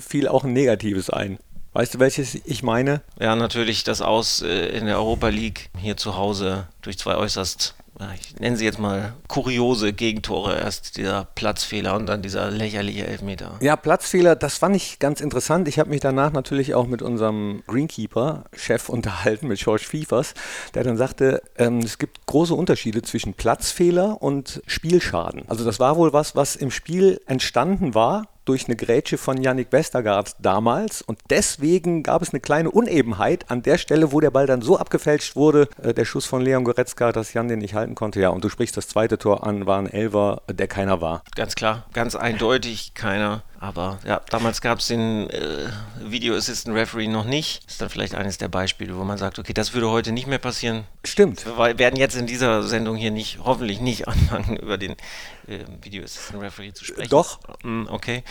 fiel 0.01 0.29
auch 0.29 0.45
ein 0.45 0.53
Negatives 0.53 1.11
ein. 1.11 1.39
Weißt 1.77 1.93
du, 1.93 1.99
welches 1.99 2.37
ich 2.47 2.63
meine? 2.63 3.03
Ja, 3.21 3.37
natürlich 3.37 3.85
das 3.85 4.01
Aus 4.01 4.41
äh, 4.41 4.69
in 4.69 4.87
der 4.87 4.97
Europa 4.97 5.29
League 5.29 5.69
hier 5.79 5.99
zu 5.99 6.17
Hause 6.17 6.69
durch 6.81 6.97
zwei 6.97 7.17
äußerst, 7.17 7.75
ich 8.15 8.41
nenne 8.41 8.57
sie 8.57 8.65
jetzt 8.65 8.79
mal 8.79 9.13
kuriose 9.29 9.93
Gegentore. 9.93 10.59
Erst 10.59 10.97
dieser 10.97 11.27
Platzfehler 11.35 11.95
und 11.95 12.07
dann 12.07 12.23
dieser 12.23 12.51
lächerliche 12.51 13.07
Elfmeter. 13.07 13.59
Ja, 13.61 13.77
Platzfehler, 13.77 14.37
das 14.37 14.57
fand 14.57 14.75
ich 14.75 15.01
ganz 15.01 15.21
interessant. 15.21 15.69
Ich 15.69 15.79
habe 15.79 15.91
mich 15.91 16.01
danach 16.01 16.33
natürlich 16.33 16.75
auch 16.75 16.87
mit 16.87 17.03
unserem 17.03 17.63
Greenkeeper-Chef 17.67 18.89
unterhalten, 18.89 19.49
mit 19.49 19.59
George 19.59 19.85
Fiefers, 19.87 20.33
der 20.73 20.83
dann 20.83 20.97
sagte, 20.97 21.43
ähm, 21.59 21.81
es 21.81 21.99
gibt 21.99 22.25
große 22.25 22.55
Unterschiede 22.55 23.03
zwischen 23.03 23.35
Platzfehler 23.35 24.23
und 24.23 24.63
Spielschaden. 24.67 25.43
Also 25.49 25.63
das 25.67 25.79
war 25.79 25.99
wohl 25.99 26.15
was, 26.15 26.35
was 26.35 26.57
im 26.57 26.71
Spiel 26.71 27.21
entstanden 27.27 27.95
war 27.95 28.29
durch 28.47 28.67
eine 28.67 28.77
Grätsche 28.77 29.19
von 29.19 29.43
Yannick 29.43 29.73
Westergaard 29.73 30.37
damals. 30.41 31.03
Und 31.03 31.19
deswegen 31.29 32.03
gab 32.03 32.23
es 32.23 32.31
eine 32.31 32.41
kleine 32.41 32.71
Unebenheit 32.71 33.51
an 33.51 33.63
der 33.63 33.77
Stelle, 33.77 34.13
wo 34.13 34.21
der 34.21 34.31
Ball 34.31 34.47
dann 34.47 34.63
so 34.63 34.79
abgefälscht 34.79 35.37
wurde, 35.37 35.69
äh, 35.83 35.93
der 35.93 36.05
Schuss 36.05 36.25
von 36.25 36.41
Leon 36.41 36.65
Goretzka, 36.65 37.13
dass 37.13 37.35
Jan 37.35 37.49
den 37.49 37.59
nicht 37.59 37.75
halten 37.75 37.95
konnte. 37.95 38.21
Ja, 38.21 38.31
und 38.31 38.43
du 38.43 38.49
sprichst 38.49 38.77
das 38.77 38.89
zweite 38.89 39.19
Tor 39.19 39.47
an, 39.47 39.67
war 39.67 39.79
ein 39.79 39.91
Elver, 39.91 40.43
der 40.49 40.69
keiner 40.69 41.01
war. 41.01 41.23
Ganz 41.35 41.55
klar, 41.55 41.85
ganz 41.93 42.15
eindeutig 42.15 42.95
keiner. 42.95 43.43
Aber 43.59 43.99
ja, 44.05 44.21
damals 44.31 44.61
gab 44.61 44.81
es 44.81 44.89
den 44.89 45.31
äh, 45.31 45.69
Video 46.01 46.35
Assistant 46.37 46.77
Referee 46.77 47.09
noch 47.09 47.25
nicht. 47.25 47.65
Das 47.65 47.73
ist 47.75 47.81
dann 47.81 47.89
vielleicht 47.89 48.15
eines 48.15 48.39
der 48.39 48.49
Beispiele, 48.49 48.97
wo 48.97 49.05
man 49.05 49.19
sagt, 49.19 49.39
okay, 49.39 49.53
das 49.53 49.73
würde 49.73 49.91
heute 49.91 50.13
nicht 50.13 50.27
mehr 50.27 50.39
passieren. 50.39 50.85
Stimmt. 51.05 51.47
Wir 51.47 51.79
werden 51.79 51.97
jetzt 51.97 52.17
in 52.17 52.27
dieser 52.27 52.63
Sendung 52.63 52.97
hier 52.97 53.11
nicht, 53.11 53.39
hoffentlich 53.43 53.81
nicht 53.81 54.09
anfangen, 54.09 54.57
über 54.57 54.79
den 54.79 54.93
äh, 55.47 55.65
Video 55.83 56.05
Assistant 56.05 56.43
Referee 56.43 56.73
zu 56.73 56.85
sprechen. 56.85 57.11
Doch. 57.11 57.41
Mm, 57.63 57.87
okay. 57.89 58.25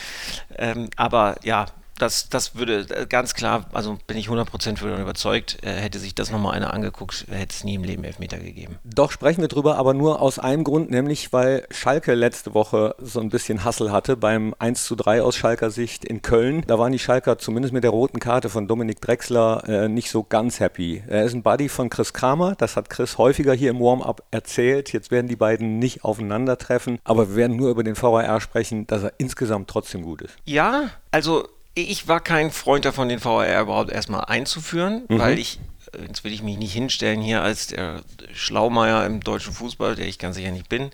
Ähm, 0.58 0.90
aber 0.96 1.38
ja, 1.44 1.66
das, 1.98 2.30
das 2.30 2.56
würde 2.56 2.86
äh, 2.90 3.06
ganz 3.08 3.34
klar, 3.34 3.66
also 3.74 3.98
bin 4.08 4.18
ich 4.18 4.28
100% 4.28 4.78
für 4.78 4.96
überzeugt, 4.96 5.64
äh, 5.64 5.72
hätte 5.72 6.00
sich 6.00 6.16
das 6.16 6.32
nochmal 6.32 6.56
einer 6.56 6.74
angeguckt, 6.74 7.26
hätte 7.30 7.54
es 7.54 7.64
nie 7.64 7.76
im 7.76 7.84
Leben 7.84 8.04
Elfmeter 8.04 8.38
gegeben. 8.38 8.78
Doch, 8.84 9.12
sprechen 9.12 9.42
wir 9.42 9.48
drüber, 9.48 9.78
aber 9.78 9.94
nur 9.94 10.22
aus 10.22 10.40
einem 10.40 10.64
Grund, 10.64 10.92
nämlich 10.92 11.32
weil 11.34 11.66
Schalke 11.72 12.14
letzte 12.14 12.54
Woche 12.54 12.96
so 13.00 13.20
ein 13.20 13.30
bisschen 13.30 13.64
Hassel 13.64 13.92
hatte 13.92 14.18
beim 14.18 14.54
1 14.60 14.86
zu 14.86 14.96
3 14.96 15.22
aus 15.22 15.36
Schalker 15.36 15.72
Sicht 15.72 16.06
in 16.06 16.22
Köln. 16.22 16.64
Da 16.68 16.78
waren 16.80 16.92
die 16.92 17.00
Schalker 17.00 17.38
zumindest 17.38 17.74
mit 17.74 17.84
der 17.84 17.92
roten 17.92 18.20
Karte 18.20 18.50
von 18.50 18.68
Dominik 18.68 19.02
Drexler 19.02 19.64
äh, 19.68 19.88
nicht 19.88 20.10
so 20.10 20.24
ganz 20.24 20.60
happy. 20.60 21.04
Er 21.08 21.24
ist 21.24 21.34
ein 21.34 21.44
Buddy 21.44 21.70
von 21.70 21.90
Chris 21.90 22.14
Kramer, 22.14 22.56
das 22.56 22.76
hat 22.76 22.90
Chris 22.90 23.18
häufiger 23.18 23.54
hier 23.54 23.72
im 23.72 23.80
Warm-up 23.80 24.24
erzählt. 24.32 24.92
Jetzt 24.92 25.12
werden 25.12 25.28
die 25.28 25.36
beiden 25.36 25.80
nicht 25.80 26.04
aufeinandertreffen, 26.04 27.00
aber 27.04 27.30
wir 27.30 27.36
werden 27.36 27.56
nur 27.56 27.70
über 27.70 27.84
den 27.84 27.96
VAR 27.96 28.42
sprechen, 28.42 28.88
dass 28.88 29.04
er 29.04 29.14
insgesamt 29.18 29.70
trotzdem 29.70 30.04
gut 30.04 30.22
ist. 30.22 30.36
Ja, 30.46 30.90
also 31.12 31.48
Ich 31.76 32.08
war 32.08 32.22
kein 32.22 32.52
Freund 32.52 32.86
davon, 32.86 33.10
den 33.10 33.24
VAR 33.24 33.62
überhaupt 33.62 33.92
erstmal 33.92 34.26
einzuführen, 34.26 35.04
mhm. 35.08 35.20
weil 35.20 35.38
ich 35.38 35.60
jetzt 36.08 36.24
will 36.24 36.34
ich 36.34 36.44
mich 36.44 36.58
nicht 36.58 36.74
hinstellen 36.74 37.22
hier 37.22 37.42
als 37.42 37.68
der 37.68 38.02
Schlaumeier 38.34 39.06
im 39.06 39.22
deutschen 39.22 39.54
Fußball, 39.54 39.96
der 39.96 40.08
ich 40.08 40.20
ganz 40.20 40.36
sicher 40.36 40.52
nicht 40.52 40.70
bin, 40.70 40.92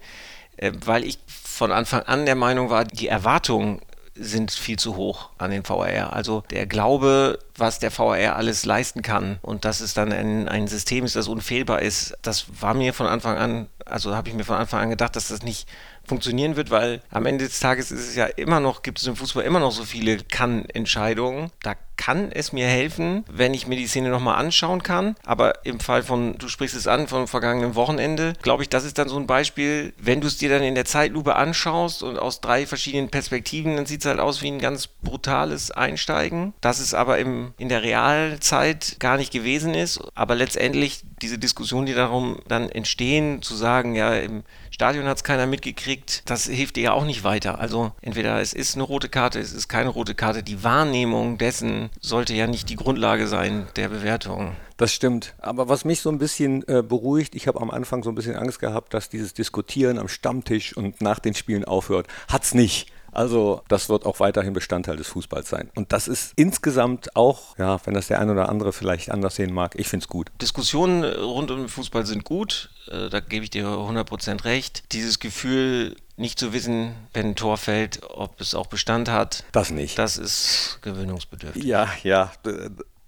äh, 0.57 0.71
weil 0.85 1.03
ich 1.03 1.19
von 1.27 1.71
Anfang 1.71 2.03
an 2.03 2.25
der 2.25 2.35
Meinung 2.35 2.69
war, 2.69 2.85
die 2.85 3.07
Erwartungen 3.07 3.81
sind 4.13 4.51
viel 4.51 4.77
zu 4.77 4.97
hoch 4.97 5.29
an 5.37 5.51
den 5.51 5.67
VAR. 5.67 6.13
Also 6.13 6.43
der 6.49 6.65
Glaube, 6.67 7.39
was 7.55 7.79
der 7.79 7.97
VAR 7.97 8.35
alles 8.35 8.65
leisten 8.65 9.01
kann 9.01 9.39
und 9.41 9.63
dass 9.63 9.79
es 9.79 9.93
dann 9.93 10.11
ein, 10.11 10.47
ein 10.49 10.67
System 10.67 11.05
ist, 11.05 11.15
das 11.15 11.27
unfehlbar 11.27 11.81
ist, 11.81 12.17
das 12.21 12.45
war 12.59 12.73
mir 12.73 12.93
von 12.93 13.07
Anfang 13.07 13.37
an, 13.37 13.67
also 13.85 14.15
habe 14.15 14.29
ich 14.29 14.35
mir 14.35 14.43
von 14.43 14.57
Anfang 14.57 14.81
an 14.81 14.89
gedacht, 14.89 15.15
dass 15.15 15.29
das 15.29 15.43
nicht 15.43 15.67
funktionieren 16.05 16.55
wird, 16.55 16.71
weil 16.71 17.01
am 17.09 17.25
Ende 17.25 17.45
des 17.45 17.59
Tages 17.59 17.91
ist 17.91 18.09
es 18.09 18.15
ja 18.15 18.25
immer 18.25 18.59
noch, 18.59 18.81
gibt 18.81 18.99
es 18.99 19.07
im 19.07 19.15
Fußball 19.15 19.43
immer 19.43 19.59
noch 19.59 19.71
so 19.71 19.83
viele 19.83 20.17
Kann-Entscheidungen. 20.17 21.51
Da 21.63 21.75
kann 22.01 22.31
es 22.31 22.51
mir 22.51 22.65
helfen, 22.65 23.23
wenn 23.29 23.53
ich 23.53 23.67
mir 23.67 23.75
die 23.75 23.85
Szene 23.85 24.09
nochmal 24.09 24.37
anschauen 24.37 24.81
kann. 24.81 25.15
Aber 25.23 25.63
im 25.65 25.79
Fall 25.79 26.01
von, 26.01 26.35
du 26.39 26.47
sprichst 26.47 26.75
es 26.75 26.87
an, 26.87 27.07
vom 27.07 27.27
vergangenen 27.27 27.75
Wochenende, 27.75 28.33
glaube 28.41 28.63
ich, 28.63 28.69
das 28.69 28.85
ist 28.85 28.97
dann 28.97 29.07
so 29.07 29.17
ein 29.17 29.27
Beispiel, 29.27 29.93
wenn 29.99 30.19
du 30.19 30.25
es 30.25 30.37
dir 30.37 30.49
dann 30.49 30.63
in 30.63 30.73
der 30.73 30.85
Zeitlupe 30.85 31.35
anschaust 31.35 32.01
und 32.01 32.17
aus 32.17 32.41
drei 32.41 32.65
verschiedenen 32.65 33.09
Perspektiven, 33.09 33.75
dann 33.75 33.85
sieht 33.85 34.01
es 34.01 34.07
halt 34.07 34.19
aus 34.19 34.41
wie 34.41 34.49
ein 34.49 34.57
ganz 34.57 34.87
brutales 34.87 35.69
Einsteigen. 35.69 36.53
Das 36.59 36.79
ist 36.79 36.95
aber 36.95 37.19
im, 37.19 37.53
in 37.59 37.69
der 37.69 37.83
Realzeit 37.83 38.95
gar 38.99 39.17
nicht 39.17 39.31
gewesen 39.31 39.75
ist. 39.75 40.01
Aber 40.15 40.33
letztendlich 40.33 41.03
diese 41.21 41.37
Diskussion, 41.37 41.85
die 41.85 41.93
darum 41.93 42.39
dann 42.47 42.69
entstehen, 42.69 43.43
zu 43.43 43.55
sagen, 43.55 43.93
ja, 43.93 44.15
im 44.15 44.43
Stadion 44.71 45.05
hat 45.05 45.17
es 45.17 45.23
keiner 45.23 45.45
mitgekriegt, 45.45 46.29
das 46.29 46.45
hilft 46.45 46.77
dir 46.77 46.83
ja 46.83 46.93
auch 46.93 47.03
nicht 47.03 47.25
weiter. 47.25 47.59
Also 47.59 47.91
entweder 48.01 48.39
es 48.39 48.53
ist 48.53 48.75
eine 48.75 48.83
rote 48.83 49.09
Karte, 49.09 49.39
es 49.39 49.51
ist 49.51 49.67
keine 49.67 49.89
rote 49.89 50.15
Karte. 50.15 50.43
Die 50.43 50.63
Wahrnehmung 50.63 51.37
dessen 51.37 51.89
sollte 51.99 52.33
ja 52.33 52.47
nicht 52.47 52.69
die 52.69 52.77
Grundlage 52.77 53.27
sein 53.27 53.67
der 53.75 53.89
Bewertung. 53.89 54.55
Das 54.77 54.93
stimmt. 54.93 55.35
Aber 55.39 55.67
was 55.67 55.83
mich 55.83 55.99
so 55.99 56.09
ein 56.09 56.17
bisschen 56.17 56.67
äh, 56.69 56.81
beruhigt, 56.81 57.35
ich 57.35 57.47
habe 57.47 57.61
am 57.61 57.69
Anfang 57.69 58.01
so 58.01 58.09
ein 58.09 58.15
bisschen 58.15 58.37
Angst 58.37 58.59
gehabt, 58.59 58.93
dass 58.93 59.09
dieses 59.09 59.33
Diskutieren 59.33 59.99
am 59.99 60.07
Stammtisch 60.07 60.75
und 60.75 61.01
nach 61.01 61.19
den 61.19 61.35
Spielen 61.35 61.65
aufhört. 61.65 62.07
Hat's 62.29 62.53
nicht. 62.53 62.91
Also 63.11 63.61
das 63.67 63.89
wird 63.89 64.05
auch 64.05 64.19
weiterhin 64.19 64.53
Bestandteil 64.53 64.97
des 64.97 65.07
Fußballs 65.07 65.49
sein. 65.49 65.69
Und 65.75 65.91
das 65.93 66.07
ist 66.07 66.33
insgesamt 66.35 67.15
auch, 67.15 67.57
ja, 67.57 67.79
wenn 67.85 67.93
das 67.93 68.07
der 68.07 68.19
eine 68.19 68.31
oder 68.31 68.49
andere 68.49 68.73
vielleicht 68.73 69.11
anders 69.11 69.35
sehen 69.35 69.53
mag, 69.53 69.75
ich 69.75 69.87
finde 69.87 70.05
es 70.05 70.07
gut. 70.07 70.31
Diskussionen 70.41 71.03
rund 71.03 71.51
um 71.51 71.59
den 71.59 71.69
Fußball 71.69 72.05
sind 72.05 72.23
gut, 72.23 72.69
äh, 72.89 73.09
da 73.09 73.19
gebe 73.19 73.43
ich 73.43 73.49
dir 73.49 73.65
100% 73.65 74.45
recht. 74.45 74.83
Dieses 74.91 75.19
Gefühl, 75.19 75.95
nicht 76.17 76.39
zu 76.39 76.53
wissen, 76.53 76.95
wenn 77.13 77.27
ein 77.27 77.35
Tor 77.35 77.57
fällt, 77.57 78.01
ob 78.09 78.39
es 78.39 78.55
auch 78.55 78.67
Bestand 78.67 79.09
hat. 79.09 79.43
Das 79.51 79.71
nicht. 79.71 79.97
Das 79.97 80.17
ist 80.17 80.79
gewöhnungsbedürftig. 80.81 81.63
Ja, 81.63 81.89
ja 82.03 82.31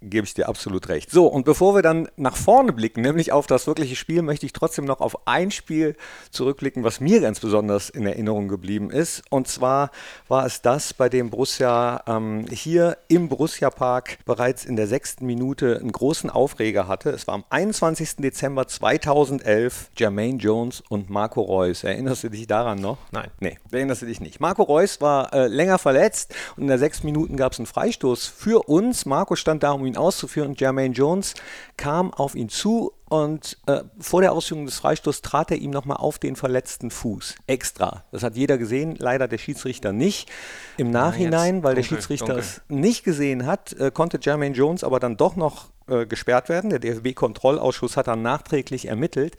gebe 0.10 0.26
ich 0.26 0.34
dir 0.34 0.48
absolut 0.48 0.90
recht. 0.90 1.12
So, 1.12 1.28
und 1.28 1.46
bevor 1.46 1.76
wir 1.76 1.82
dann 1.82 2.10
nach 2.18 2.36
vorne 2.36 2.74
blicken, 2.74 3.02
nämlich 3.02 3.32
auf 3.32 3.48
das 3.48 3.68
wirkliche 3.68 3.96
Spiel, 3.96 4.22
möchte 4.22 4.46
ich 4.46 4.54
trotzdem 4.54 4.86
noch 4.86 5.02
auf 5.02 5.28
ein 5.28 5.52
Spiel 5.52 5.96
zurückblicken, 6.32 6.84
was 6.84 7.00
mir 7.00 7.22
ganz 7.22 7.40
besonders 7.40 7.90
in 7.90 8.06
Erinnerung 8.06 8.48
geblieben 8.48 8.92
ist. 8.92 9.24
Und 9.30 9.48
zwar 9.48 9.92
war 10.28 10.46
es 10.46 10.62
das, 10.62 10.94
bei 10.94 11.10
dem 11.10 11.30
Borussia 11.30 12.04
ähm, 12.08 12.46
hier 12.52 12.98
im 13.08 13.30
Borussia 13.30 13.70
Park 13.70 14.18
bereits 14.26 14.66
in 14.66 14.76
der 14.76 14.88
sechsten 14.88 15.26
Minute 15.26 15.80
einen 15.80 15.92
großen 15.92 16.30
Aufreger 16.30 16.88
hatte. 16.88 17.10
Es 17.10 17.28
war 17.28 17.36
am 17.36 17.46
21. 17.50 18.18
Dezember 18.18 18.68
2011 18.68 19.92
Jermaine 19.98 20.38
Jones 20.38 20.84
und 20.90 21.10
Marco 21.10 21.42
Reus. 21.42 21.84
Erinnerst 21.84 22.24
du 22.24 22.30
dich 22.30 22.48
daran 22.48 22.80
noch? 22.80 22.98
Nein. 23.12 23.30
Nee, 23.40 23.58
erinnerst 23.72 24.02
du 24.02 24.06
dich 24.06 24.22
nicht. 24.22 24.40
Marco 24.40 24.64
Reus 24.64 25.02
war 25.02 25.34
äh, 25.34 25.48
länger 25.48 25.78
verletzt 25.78 26.34
und 26.56 26.64
in 26.64 26.68
der 26.68 26.80
sechs 26.80 27.04
Minuten 27.04 27.38
gab 27.38 27.54
es 27.54 27.60
einen 27.60 27.66
Freistoß 27.66 28.28
für 28.28 28.68
uns. 28.68 29.06
Marco 29.06 29.36
stand 29.36 29.64
da, 29.64 29.72
um 29.72 29.86
ihn 29.86 29.93
ihn 29.94 29.98
auszuführen. 29.98 30.56
Jermaine 30.58 30.94
Jones 30.94 31.34
kam 31.78 32.14
auf 32.14 32.36
ihn 32.36 32.50
zu 32.50 32.94
und 33.10 33.58
äh, 33.68 33.84
vor 34.00 34.22
der 34.22 34.32
Ausführung 34.32 34.66
des 34.66 34.78
Freistoßs 34.78 35.22
trat 35.22 35.52
er 35.52 35.58
ihm 35.58 35.70
nochmal 35.70 35.98
auf 35.98 36.18
den 36.18 36.36
verletzten 36.36 36.90
Fuß. 36.90 37.36
Extra. 37.46 38.04
Das 38.12 38.24
hat 38.24 38.36
jeder 38.36 38.58
gesehen, 38.58 38.96
leider 38.98 39.28
der 39.28 39.38
Schiedsrichter 39.38 39.94
nicht. 39.94 40.32
Im 40.78 40.90
Nachhinein, 40.90 41.64
weil 41.64 41.76
der 41.76 41.84
Schiedsrichter 41.84 42.38
es 42.38 42.62
nicht 42.70 43.04
gesehen 43.04 43.46
hat, 43.46 43.74
äh, 43.74 43.92
konnte 43.92 44.20
Jermaine 44.20 44.56
Jones 44.56 44.84
aber 44.84 45.00
dann 45.00 45.16
doch 45.16 45.36
noch 45.36 45.68
äh, 45.86 46.06
gesperrt 46.06 46.48
werden. 46.48 46.70
Der 46.70 46.80
DFB-Kontrollausschuss 46.80 47.98
hat 47.98 48.08
dann 48.08 48.22
nachträglich 48.22 48.88
ermittelt. 48.88 49.36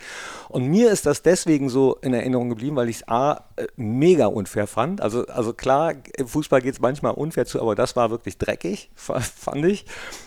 Und 0.50 0.66
mir 0.66 0.90
ist 0.90 1.06
das 1.06 1.22
deswegen 1.22 1.70
so 1.70 1.96
in 2.02 2.12
Erinnerung 2.12 2.50
geblieben, 2.50 2.76
weil 2.76 2.90
ich 2.90 2.96
es 2.96 3.08
A, 3.08 3.44
äh, 3.56 3.66
mega 3.76 4.26
unfair 4.26 4.66
fand. 4.66 5.00
Also, 5.00 5.26
also 5.26 5.54
klar, 5.54 5.94
im 6.16 6.28
Fußball 6.28 6.60
geht 6.60 6.74
es 6.74 6.80
manchmal 6.80 7.14
unfair 7.14 7.46
zu, 7.46 7.62
aber 7.62 7.74
das 7.74 7.96
war 7.96 8.10
wirklich 8.10 8.36
dreckig, 8.36 8.90
fand 8.94 9.64
ich. 9.64 9.86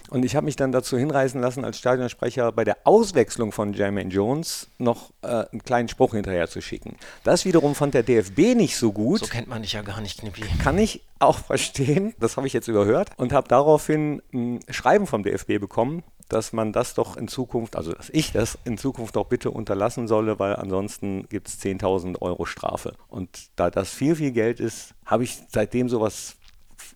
Und 0.09 0.23
ich 0.25 0.35
habe 0.35 0.45
mich 0.45 0.55
dann 0.55 0.71
dazu 0.71 0.97
hinreißen 0.97 1.39
lassen, 1.41 1.65
als 1.65 1.77
Stadionsprecher 1.77 2.51
bei 2.51 2.63
der 2.63 2.77
Auswechslung 2.83 3.51
von 3.51 3.73
Jermaine 3.73 4.09
Jones 4.09 4.67
noch 4.77 5.11
äh, 5.21 5.45
einen 5.51 5.63
kleinen 5.63 5.89
Spruch 5.89 6.13
hinterher 6.13 6.49
zu 6.49 6.61
schicken. 6.61 6.95
Das 7.23 7.45
wiederum 7.45 7.75
fand 7.75 7.93
der 7.93 8.03
DFB 8.03 8.55
nicht 8.55 8.77
so 8.77 8.91
gut. 8.91 9.19
So 9.19 9.27
kennt 9.27 9.47
man 9.47 9.61
dich 9.61 9.73
ja 9.73 9.81
gar 9.81 10.01
nicht, 10.01 10.19
Knippi. 10.19 10.43
Kann 10.61 10.77
ich 10.77 11.01
auch 11.19 11.39
verstehen. 11.39 12.13
Das 12.19 12.37
habe 12.37 12.47
ich 12.47 12.53
jetzt 12.53 12.67
überhört 12.67 13.09
und 13.17 13.33
habe 13.33 13.47
daraufhin 13.47 14.21
ein 14.33 14.59
Schreiben 14.69 15.07
vom 15.07 15.23
DFB 15.23 15.59
bekommen, 15.59 16.03
dass 16.29 16.53
man 16.53 16.73
das 16.73 16.93
doch 16.93 17.17
in 17.17 17.27
Zukunft, 17.27 17.75
also 17.75 17.93
dass 17.93 18.09
ich 18.09 18.31
das 18.31 18.57
in 18.65 18.77
Zukunft 18.77 19.15
doch 19.15 19.25
bitte 19.25 19.51
unterlassen 19.51 20.07
solle, 20.07 20.39
weil 20.39 20.55
ansonsten 20.55 21.27
gibt 21.29 21.47
es 21.47 21.59
10.000 21.61 22.21
Euro 22.21 22.45
Strafe. 22.45 22.93
Und 23.07 23.29
da 23.55 23.69
das 23.69 23.89
viel, 23.89 24.15
viel 24.15 24.31
Geld 24.31 24.59
ist, 24.59 24.93
habe 25.05 25.23
ich 25.23 25.37
seitdem 25.49 25.89
sowas 25.89 26.35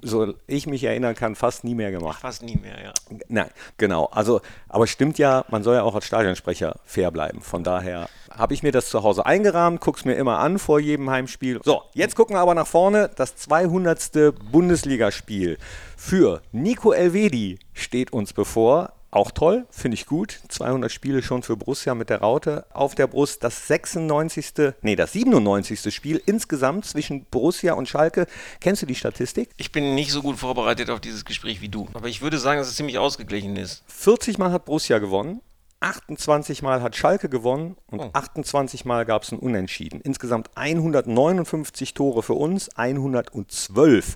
so 0.01 0.34
ich 0.48 0.67
mich 0.67 0.84
erinnern 0.84 1.15
kann, 1.15 1.36
fast 1.36 1.63
nie 1.63 1.75
mehr 1.75 1.91
gemacht. 1.91 2.22
Fast 2.22 2.43
nie 2.43 2.55
mehr, 2.55 2.81
ja. 2.84 2.93
Nein, 3.27 3.50
genau. 3.77 4.05
Also, 4.05 4.41
aber 4.70 4.88
stimmt 4.88 5.17
ja, 5.17 5.46
man 5.50 5.63
soll 5.63 5.75
ja 5.75 5.84
auch 5.84 5.96
als 5.96 6.05
Stadionsprecher 6.05 6.79
fair 6.86 7.12
bleiben. 7.12 7.41
Von 7.41 7.63
daher 7.63 8.10
habe 8.29 8.53
ich 8.53 8.63
mir 8.63 8.72
das 8.72 8.89
zu 8.89 9.03
Hause 9.03 9.25
eingerahmt, 9.25 9.81
guck's 9.81 10.05
mir 10.05 10.13
immer 10.15 10.39
an 10.39 10.60
vor 10.60 10.79
jedem 10.79 11.10
Heimspiel. 11.10 11.60
So, 11.63 11.84
jetzt 11.93 12.15
gucken 12.15 12.36
wir 12.36 12.39
aber 12.39 12.55
nach 12.55 12.67
vorne. 12.67 13.10
Das 13.15 13.36
200. 13.36 14.34
Bundesligaspiel 14.51 15.58
für 15.98 16.41
Nico 16.51 16.91
Elvedi 16.91 17.60
steht 17.74 18.13
uns 18.13 18.34
bevor. 18.34 18.93
Auch 19.13 19.32
toll, 19.32 19.68
finde 19.70 19.96
ich 19.96 20.06
gut. 20.06 20.39
200 20.48 20.89
Spiele 20.89 21.22
schon 21.22 21.44
für 21.44 21.58
Borussia 21.58 21.94
mit 21.96 22.10
der 22.10 22.22
Raute 22.22 22.65
auf 22.72 22.96
der 22.96 23.08
Brust. 23.08 23.44
Das 23.44 23.68
96. 23.68 24.53
Nee, 24.82 24.96
das 24.96 25.12
97. 25.12 25.94
Spiel 25.94 26.22
insgesamt 26.25 26.86
zwischen 26.86 27.25
Borussia 27.25 27.74
und 27.74 27.89
Schalke. 27.89 28.25
Kennst 28.62 28.82
du 28.82 28.86
die 28.86 28.96
Statistik? 28.96 29.50
Ich 29.58 29.74
bin 29.74 29.96
nicht 29.96 30.12
so 30.12 30.22
gut 30.22 30.38
vorbereitet 30.38 30.89
auf 30.89 31.01
dieses 31.01 31.25
Gespräch 31.25 31.60
wie 31.60 31.68
du. 31.68 31.89
Aber 31.94 32.08
ich 32.08 32.22
würde 32.22 32.38
sagen, 32.38 32.60
dass 32.60 32.70
es 32.70 32.77
ziemlich 32.77 33.00
ausgeglichen 33.00 33.58
ist. 33.58 33.84
40 33.88 34.38
Mal 34.38 34.53
hat 34.53 34.63
Borussia 34.63 35.00
gewonnen. 35.00 35.41
28 35.81 36.61
Mal 36.61 36.81
hat 36.81 36.95
Schalke 36.95 37.27
gewonnen 37.27 37.75
und 37.88 38.00
oh. 38.00 38.09
28 38.13 38.85
Mal 38.85 39.03
gab 39.05 39.23
es 39.23 39.31
ein 39.31 39.39
Unentschieden. 39.39 40.00
Insgesamt 40.00 40.51
159 40.55 41.95
Tore 41.95 42.21
für 42.21 42.35
uns, 42.35 42.69
112 42.77 44.15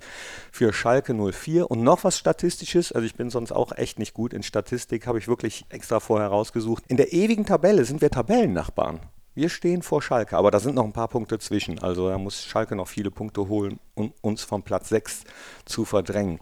für 0.51 0.73
Schalke 0.73 1.13
04. 1.13 1.69
Und 1.69 1.81
noch 1.81 2.03
was 2.03 2.17
Statistisches, 2.19 2.91
also 2.91 3.05
ich 3.05 3.15
bin 3.15 3.31
sonst 3.31 3.51
auch 3.51 3.71
echt 3.71 3.97
nicht 3.97 4.13
gut 4.13 4.31
in 4.31 4.43
Statistik, 4.43 5.07
habe 5.07 5.17
ich 5.17 5.27
wirklich 5.27 5.65
extra 5.69 5.99
vorher 5.99 6.27
rausgesucht. 6.27 6.83
In 6.87 6.97
der 6.97 7.13
ewigen 7.13 7.45
Tabelle 7.45 7.83
sind 7.83 7.99
wir 8.01 8.11
Tabellennachbarn. 8.11 8.99
Wir 9.35 9.49
stehen 9.49 9.81
vor 9.81 10.01
Schalke, 10.01 10.37
aber 10.37 10.49
da 10.49 10.61
sind 10.61 10.75
noch 10.75 10.85
ein 10.85 10.93
paar 10.93 11.09
Punkte 11.09 11.37
zwischen. 11.39 11.77
Also 11.79 12.09
da 12.09 12.17
muss 12.17 12.45
Schalke 12.45 12.73
noch 12.73 12.87
viele 12.87 13.11
Punkte 13.11 13.49
holen, 13.49 13.81
um 13.93 14.13
uns 14.21 14.43
vom 14.43 14.63
Platz 14.63 14.87
6 14.87 15.25
zu 15.65 15.83
verdrängen. 15.83 16.39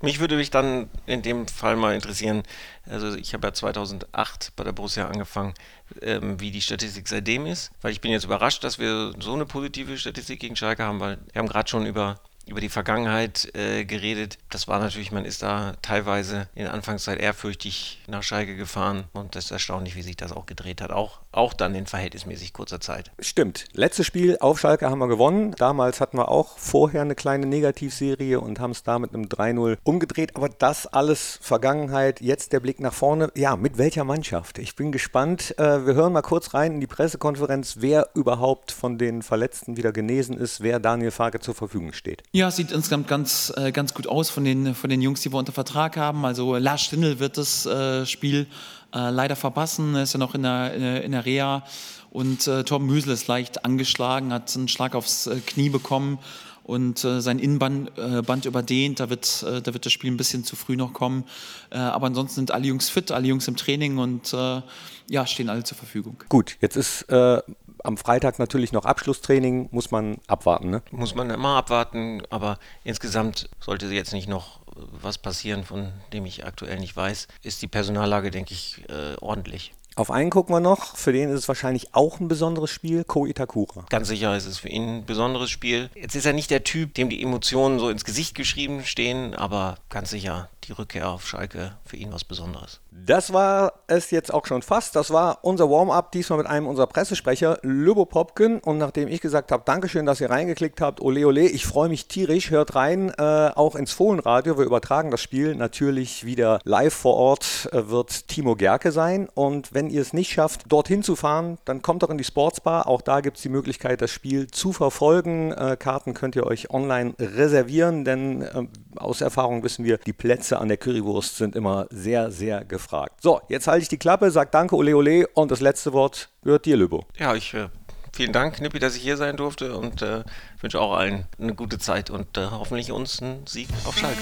Mich 0.00 0.20
würde 0.20 0.36
mich 0.36 0.50
dann 0.50 0.88
in 1.04 1.20
dem 1.20 1.46
Fall 1.46 1.76
mal 1.76 1.94
interessieren, 1.94 2.42
also 2.86 3.14
ich 3.14 3.34
habe 3.34 3.46
ja 3.46 3.52
2008 3.52 4.52
bei 4.56 4.64
der 4.64 4.72
Borussia 4.72 5.06
angefangen, 5.06 5.52
ähm, 6.00 6.40
wie 6.40 6.50
die 6.50 6.62
Statistik 6.62 7.08
seitdem 7.08 7.44
ist, 7.44 7.72
weil 7.82 7.92
ich 7.92 8.00
bin 8.00 8.10
jetzt 8.10 8.24
überrascht, 8.24 8.64
dass 8.64 8.78
wir 8.78 9.12
so 9.20 9.34
eine 9.34 9.44
positive 9.44 9.98
Statistik 9.98 10.40
gegen 10.40 10.56
Schalke 10.56 10.82
haben, 10.82 11.00
weil 11.00 11.18
wir 11.32 11.40
haben 11.40 11.48
gerade 11.48 11.68
schon 11.68 11.84
über 11.84 12.18
über 12.46 12.60
die 12.60 12.68
Vergangenheit 12.68 13.54
äh, 13.54 13.84
geredet. 13.84 14.38
Das 14.50 14.68
war 14.68 14.78
natürlich, 14.80 15.12
man 15.12 15.24
ist 15.24 15.42
da 15.42 15.74
teilweise 15.82 16.48
in 16.54 16.66
Anfangszeit 16.66 17.20
ehrfürchtig 17.20 18.02
nach 18.06 18.22
Schalke 18.22 18.56
gefahren 18.56 19.04
und 19.12 19.36
das 19.36 19.46
ist 19.46 19.50
erstaunlich, 19.50 19.96
wie 19.96 20.02
sich 20.02 20.16
das 20.16 20.32
auch 20.32 20.46
gedreht 20.46 20.80
hat. 20.80 20.90
Auch, 20.90 21.20
auch 21.32 21.52
dann 21.52 21.74
in 21.74 21.86
verhältnismäßig 21.86 22.52
kurzer 22.52 22.80
Zeit. 22.80 23.12
Stimmt. 23.20 23.66
Letztes 23.72 24.06
Spiel 24.06 24.38
auf 24.40 24.58
Schalke 24.58 24.90
haben 24.90 24.98
wir 24.98 25.08
gewonnen. 25.08 25.54
Damals 25.58 26.00
hatten 26.00 26.16
wir 26.18 26.28
auch 26.28 26.58
vorher 26.58 27.02
eine 27.02 27.14
kleine 27.14 27.46
Negativserie 27.46 28.40
und 28.40 28.58
haben 28.58 28.72
es 28.72 28.82
da 28.82 28.98
mit 28.98 29.14
einem 29.14 29.26
3-0 29.26 29.78
umgedreht. 29.84 30.36
Aber 30.36 30.48
das 30.48 30.86
alles 30.86 31.38
Vergangenheit. 31.40 32.20
Jetzt 32.20 32.52
der 32.52 32.60
Blick 32.60 32.80
nach 32.80 32.94
vorne. 32.94 33.30
Ja, 33.36 33.56
mit 33.56 33.78
welcher 33.78 34.04
Mannschaft? 34.04 34.58
Ich 34.58 34.74
bin 34.74 34.92
gespannt. 34.92 35.54
Äh, 35.58 35.86
wir 35.86 35.94
hören 35.94 36.12
mal 36.12 36.22
kurz 36.22 36.54
rein 36.54 36.74
in 36.74 36.80
die 36.80 36.86
Pressekonferenz, 36.86 37.76
wer 37.78 38.08
überhaupt 38.14 38.72
von 38.72 38.98
den 38.98 39.22
Verletzten 39.22 39.76
wieder 39.76 39.92
genesen 39.92 40.36
ist, 40.36 40.60
wer 40.60 40.80
Daniel 40.80 41.10
Farke 41.10 41.40
zur 41.40 41.54
Verfügung 41.54 41.92
steht. 41.92 42.22
Ja, 42.32 42.48
sieht 42.52 42.70
insgesamt 42.70 43.08
ganz, 43.08 43.52
äh, 43.56 43.72
ganz 43.72 43.92
gut 43.92 44.06
aus 44.06 44.30
von 44.30 44.44
den, 44.44 44.76
von 44.76 44.88
den 44.88 45.02
Jungs, 45.02 45.20
die 45.20 45.32
wir 45.32 45.38
unter 45.38 45.50
Vertrag 45.50 45.96
haben. 45.96 46.24
Also 46.24 46.56
Lars 46.56 46.82
Stindl 46.82 47.18
wird 47.18 47.36
das 47.36 47.66
äh, 47.66 48.06
Spiel 48.06 48.46
äh, 48.94 49.10
leider 49.10 49.34
verpassen, 49.34 49.96
er 49.96 50.04
ist 50.04 50.12
ja 50.12 50.18
noch 50.18 50.36
in 50.36 50.44
der, 50.44 50.72
äh, 50.74 51.04
in 51.04 51.10
der 51.10 51.26
Reha. 51.26 51.64
Und 52.10 52.46
äh, 52.46 52.62
Torben 52.62 52.86
Müsel 52.86 53.12
ist 53.12 53.26
leicht 53.26 53.64
angeschlagen, 53.64 54.32
hat 54.32 54.54
einen 54.54 54.68
Schlag 54.68 54.94
aufs 54.94 55.26
äh, 55.26 55.40
Knie 55.44 55.70
bekommen 55.70 56.20
und 56.62 57.04
äh, 57.04 57.20
sein 57.20 57.40
Innenband 57.40 57.98
äh, 57.98 58.22
Band 58.22 58.44
überdehnt. 58.44 59.00
Da 59.00 59.10
wird, 59.10 59.42
äh, 59.42 59.60
da 59.60 59.72
wird 59.74 59.84
das 59.84 59.92
Spiel 59.92 60.12
ein 60.12 60.16
bisschen 60.16 60.44
zu 60.44 60.54
früh 60.54 60.76
noch 60.76 60.92
kommen. 60.92 61.24
Äh, 61.70 61.78
aber 61.78 62.06
ansonsten 62.06 62.36
sind 62.36 62.52
alle 62.52 62.68
Jungs 62.68 62.88
fit, 62.88 63.10
alle 63.10 63.26
Jungs 63.26 63.48
im 63.48 63.56
Training 63.56 63.98
und 63.98 64.32
äh, 64.32 64.62
ja, 65.08 65.26
stehen 65.26 65.50
alle 65.50 65.64
zur 65.64 65.76
Verfügung. 65.76 66.22
Gut, 66.28 66.56
jetzt 66.60 66.76
ist 66.76 67.02
äh, 67.10 67.40
am 67.84 67.96
Freitag 67.96 68.38
natürlich 68.38 68.72
noch 68.72 68.84
Abschlusstraining, 68.84 69.68
muss 69.72 69.90
man 69.90 70.18
abwarten. 70.26 70.70
Ne? 70.70 70.82
Muss 70.90 71.14
man 71.14 71.30
immer 71.30 71.56
abwarten, 71.56 72.22
aber 72.30 72.58
insgesamt 72.84 73.48
sollte 73.60 73.86
jetzt 73.86 74.12
nicht 74.12 74.28
noch 74.28 74.60
was 74.74 75.18
passieren, 75.18 75.64
von 75.64 75.92
dem 76.12 76.26
ich 76.26 76.46
aktuell 76.46 76.78
nicht 76.78 76.96
weiß, 76.96 77.28
ist 77.42 77.62
die 77.62 77.68
Personallage, 77.68 78.30
denke 78.30 78.54
ich, 78.54 78.82
äh, 78.88 79.16
ordentlich. 79.20 79.72
Auf 79.96 80.10
einen 80.10 80.30
gucken 80.30 80.54
wir 80.54 80.60
noch, 80.60 80.96
für 80.96 81.12
den 81.12 81.28
ist 81.30 81.40
es 81.40 81.48
wahrscheinlich 81.48 81.94
auch 81.94 82.20
ein 82.20 82.28
besonderes 82.28 82.70
Spiel, 82.70 83.04
Ko 83.04 83.26
Itakura. 83.26 83.84
Ganz 83.90 84.08
sicher 84.08 84.36
ist 84.36 84.46
es 84.46 84.58
für 84.58 84.68
ihn 84.68 84.98
ein 84.98 85.04
besonderes 85.04 85.50
Spiel. 85.50 85.90
Jetzt 85.94 86.14
ist 86.14 86.26
er 86.26 86.32
nicht 86.32 86.50
der 86.50 86.62
Typ, 86.64 86.94
dem 86.94 87.10
die 87.10 87.22
Emotionen 87.22 87.78
so 87.78 87.90
ins 87.90 88.04
Gesicht 88.04 88.34
geschrieben 88.34 88.84
stehen, 88.84 89.34
aber 89.34 89.76
ganz 89.88 90.10
sicher 90.10 90.48
die 90.70 90.74
Rückkehr 90.74 91.08
auf 91.08 91.26
Schalke 91.26 91.72
für 91.84 91.96
ihn 91.96 92.12
was 92.12 92.24
Besonderes. 92.24 92.80
Das 92.92 93.32
war 93.32 93.72
es 93.88 94.10
jetzt 94.10 94.32
auch 94.32 94.46
schon 94.46 94.62
fast. 94.62 94.94
Das 94.94 95.10
war 95.10 95.38
unser 95.42 95.68
Warm-up, 95.68 96.12
diesmal 96.12 96.38
mit 96.38 96.46
einem 96.46 96.66
unserer 96.66 96.86
Pressesprecher, 96.86 97.58
Lübo 97.62 98.04
Popken. 98.04 98.60
Und 98.60 98.78
nachdem 98.78 99.08
ich 99.08 99.20
gesagt 99.20 99.50
habe, 99.50 99.64
Dankeschön, 99.66 100.06
dass 100.06 100.20
ihr 100.20 100.30
reingeklickt 100.30 100.80
habt, 100.80 101.00
ole 101.00 101.26
ole, 101.26 101.48
ich 101.48 101.66
freue 101.66 101.88
mich 101.88 102.06
tierisch, 102.06 102.50
hört 102.50 102.76
rein, 102.76 103.12
äh, 103.18 103.50
auch 103.54 103.74
ins 103.74 103.92
Fohlenradio. 103.92 104.58
Wir 104.58 104.64
übertragen 104.64 105.10
das 105.10 105.20
Spiel 105.20 105.56
natürlich 105.56 106.24
wieder 106.24 106.60
live 106.64 106.94
vor 106.94 107.16
Ort, 107.16 107.68
äh, 107.72 107.88
wird 107.88 108.28
Timo 108.28 108.54
Gerke 108.54 108.92
sein. 108.92 109.28
Und 109.34 109.74
wenn 109.74 109.90
ihr 109.90 110.02
es 110.02 110.12
nicht 110.12 110.30
schafft, 110.30 110.70
dorthin 110.70 111.02
zu 111.02 111.16
fahren, 111.16 111.58
dann 111.64 111.82
kommt 111.82 112.04
doch 112.04 112.10
in 112.10 112.18
die 112.18 112.24
Sportsbar. 112.24 112.86
Auch 112.86 113.02
da 113.02 113.20
gibt 113.20 113.38
es 113.38 113.42
die 113.42 113.48
Möglichkeit, 113.48 114.02
das 114.02 114.10
Spiel 114.10 114.46
zu 114.46 114.72
verfolgen. 114.72 115.52
Äh, 115.52 115.76
Karten 115.76 116.14
könnt 116.14 116.36
ihr 116.36 116.46
euch 116.46 116.70
online 116.70 117.14
reservieren, 117.18 118.04
denn 118.04 118.42
äh, 118.42 118.66
aus 118.96 119.20
Erfahrung 119.20 119.64
wissen 119.64 119.84
wir, 119.84 119.98
die 119.98 120.12
Plätze 120.12 120.59
an 120.60 120.68
der 120.68 120.76
Currywurst 120.76 121.36
sind 121.36 121.56
immer 121.56 121.86
sehr, 121.90 122.30
sehr 122.30 122.64
gefragt. 122.64 123.22
So, 123.22 123.40
jetzt 123.48 123.66
halte 123.66 123.82
ich 123.82 123.88
die 123.88 123.98
Klappe, 123.98 124.30
sag 124.30 124.52
Danke, 124.52 124.76
ole 124.76 124.94
ole 124.94 125.26
und 125.28 125.50
das 125.50 125.60
letzte 125.60 125.92
Wort 125.92 126.28
gehört 126.42 126.66
dir, 126.66 126.76
Lübo. 126.76 127.06
Ja, 127.18 127.34
ich 127.34 127.54
äh, 127.54 127.68
vielen 128.12 128.32
Dank, 128.32 128.60
Nippi, 128.60 128.78
dass 128.78 128.94
ich 128.94 129.02
hier 129.02 129.16
sein 129.16 129.36
durfte 129.36 129.74
und 129.74 130.02
äh, 130.02 130.22
wünsche 130.60 130.80
auch 130.80 130.96
allen 130.96 131.26
eine 131.40 131.54
gute 131.54 131.78
Zeit 131.78 132.10
und 132.10 132.36
äh, 132.36 132.46
hoffentlich 132.50 132.92
uns 132.92 133.22
einen 133.22 133.46
Sieg 133.46 133.68
auf 133.86 133.96
Schalke. 133.96 134.20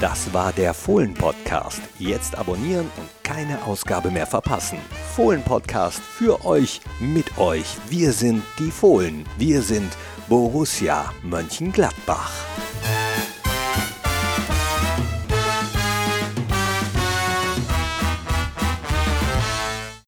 Das 0.00 0.32
war 0.34 0.52
der 0.52 0.74
Fohlen-Podcast. 0.74 1.80
Jetzt 1.98 2.36
abonnieren 2.36 2.90
und 2.98 3.08
keine 3.22 3.64
Ausgabe 3.64 4.10
mehr 4.10 4.26
verpassen. 4.26 4.78
Fohlen-Podcast 5.14 6.00
für 6.00 6.44
euch, 6.44 6.82
mit 7.00 7.38
euch. 7.38 7.76
Wir 7.88 8.12
sind 8.12 8.42
die 8.58 8.70
Fohlen. 8.70 9.24
Wir 9.38 9.62
sind 9.62 9.90
Borussia 10.28 11.12
Mönchengladbach. 11.22 12.30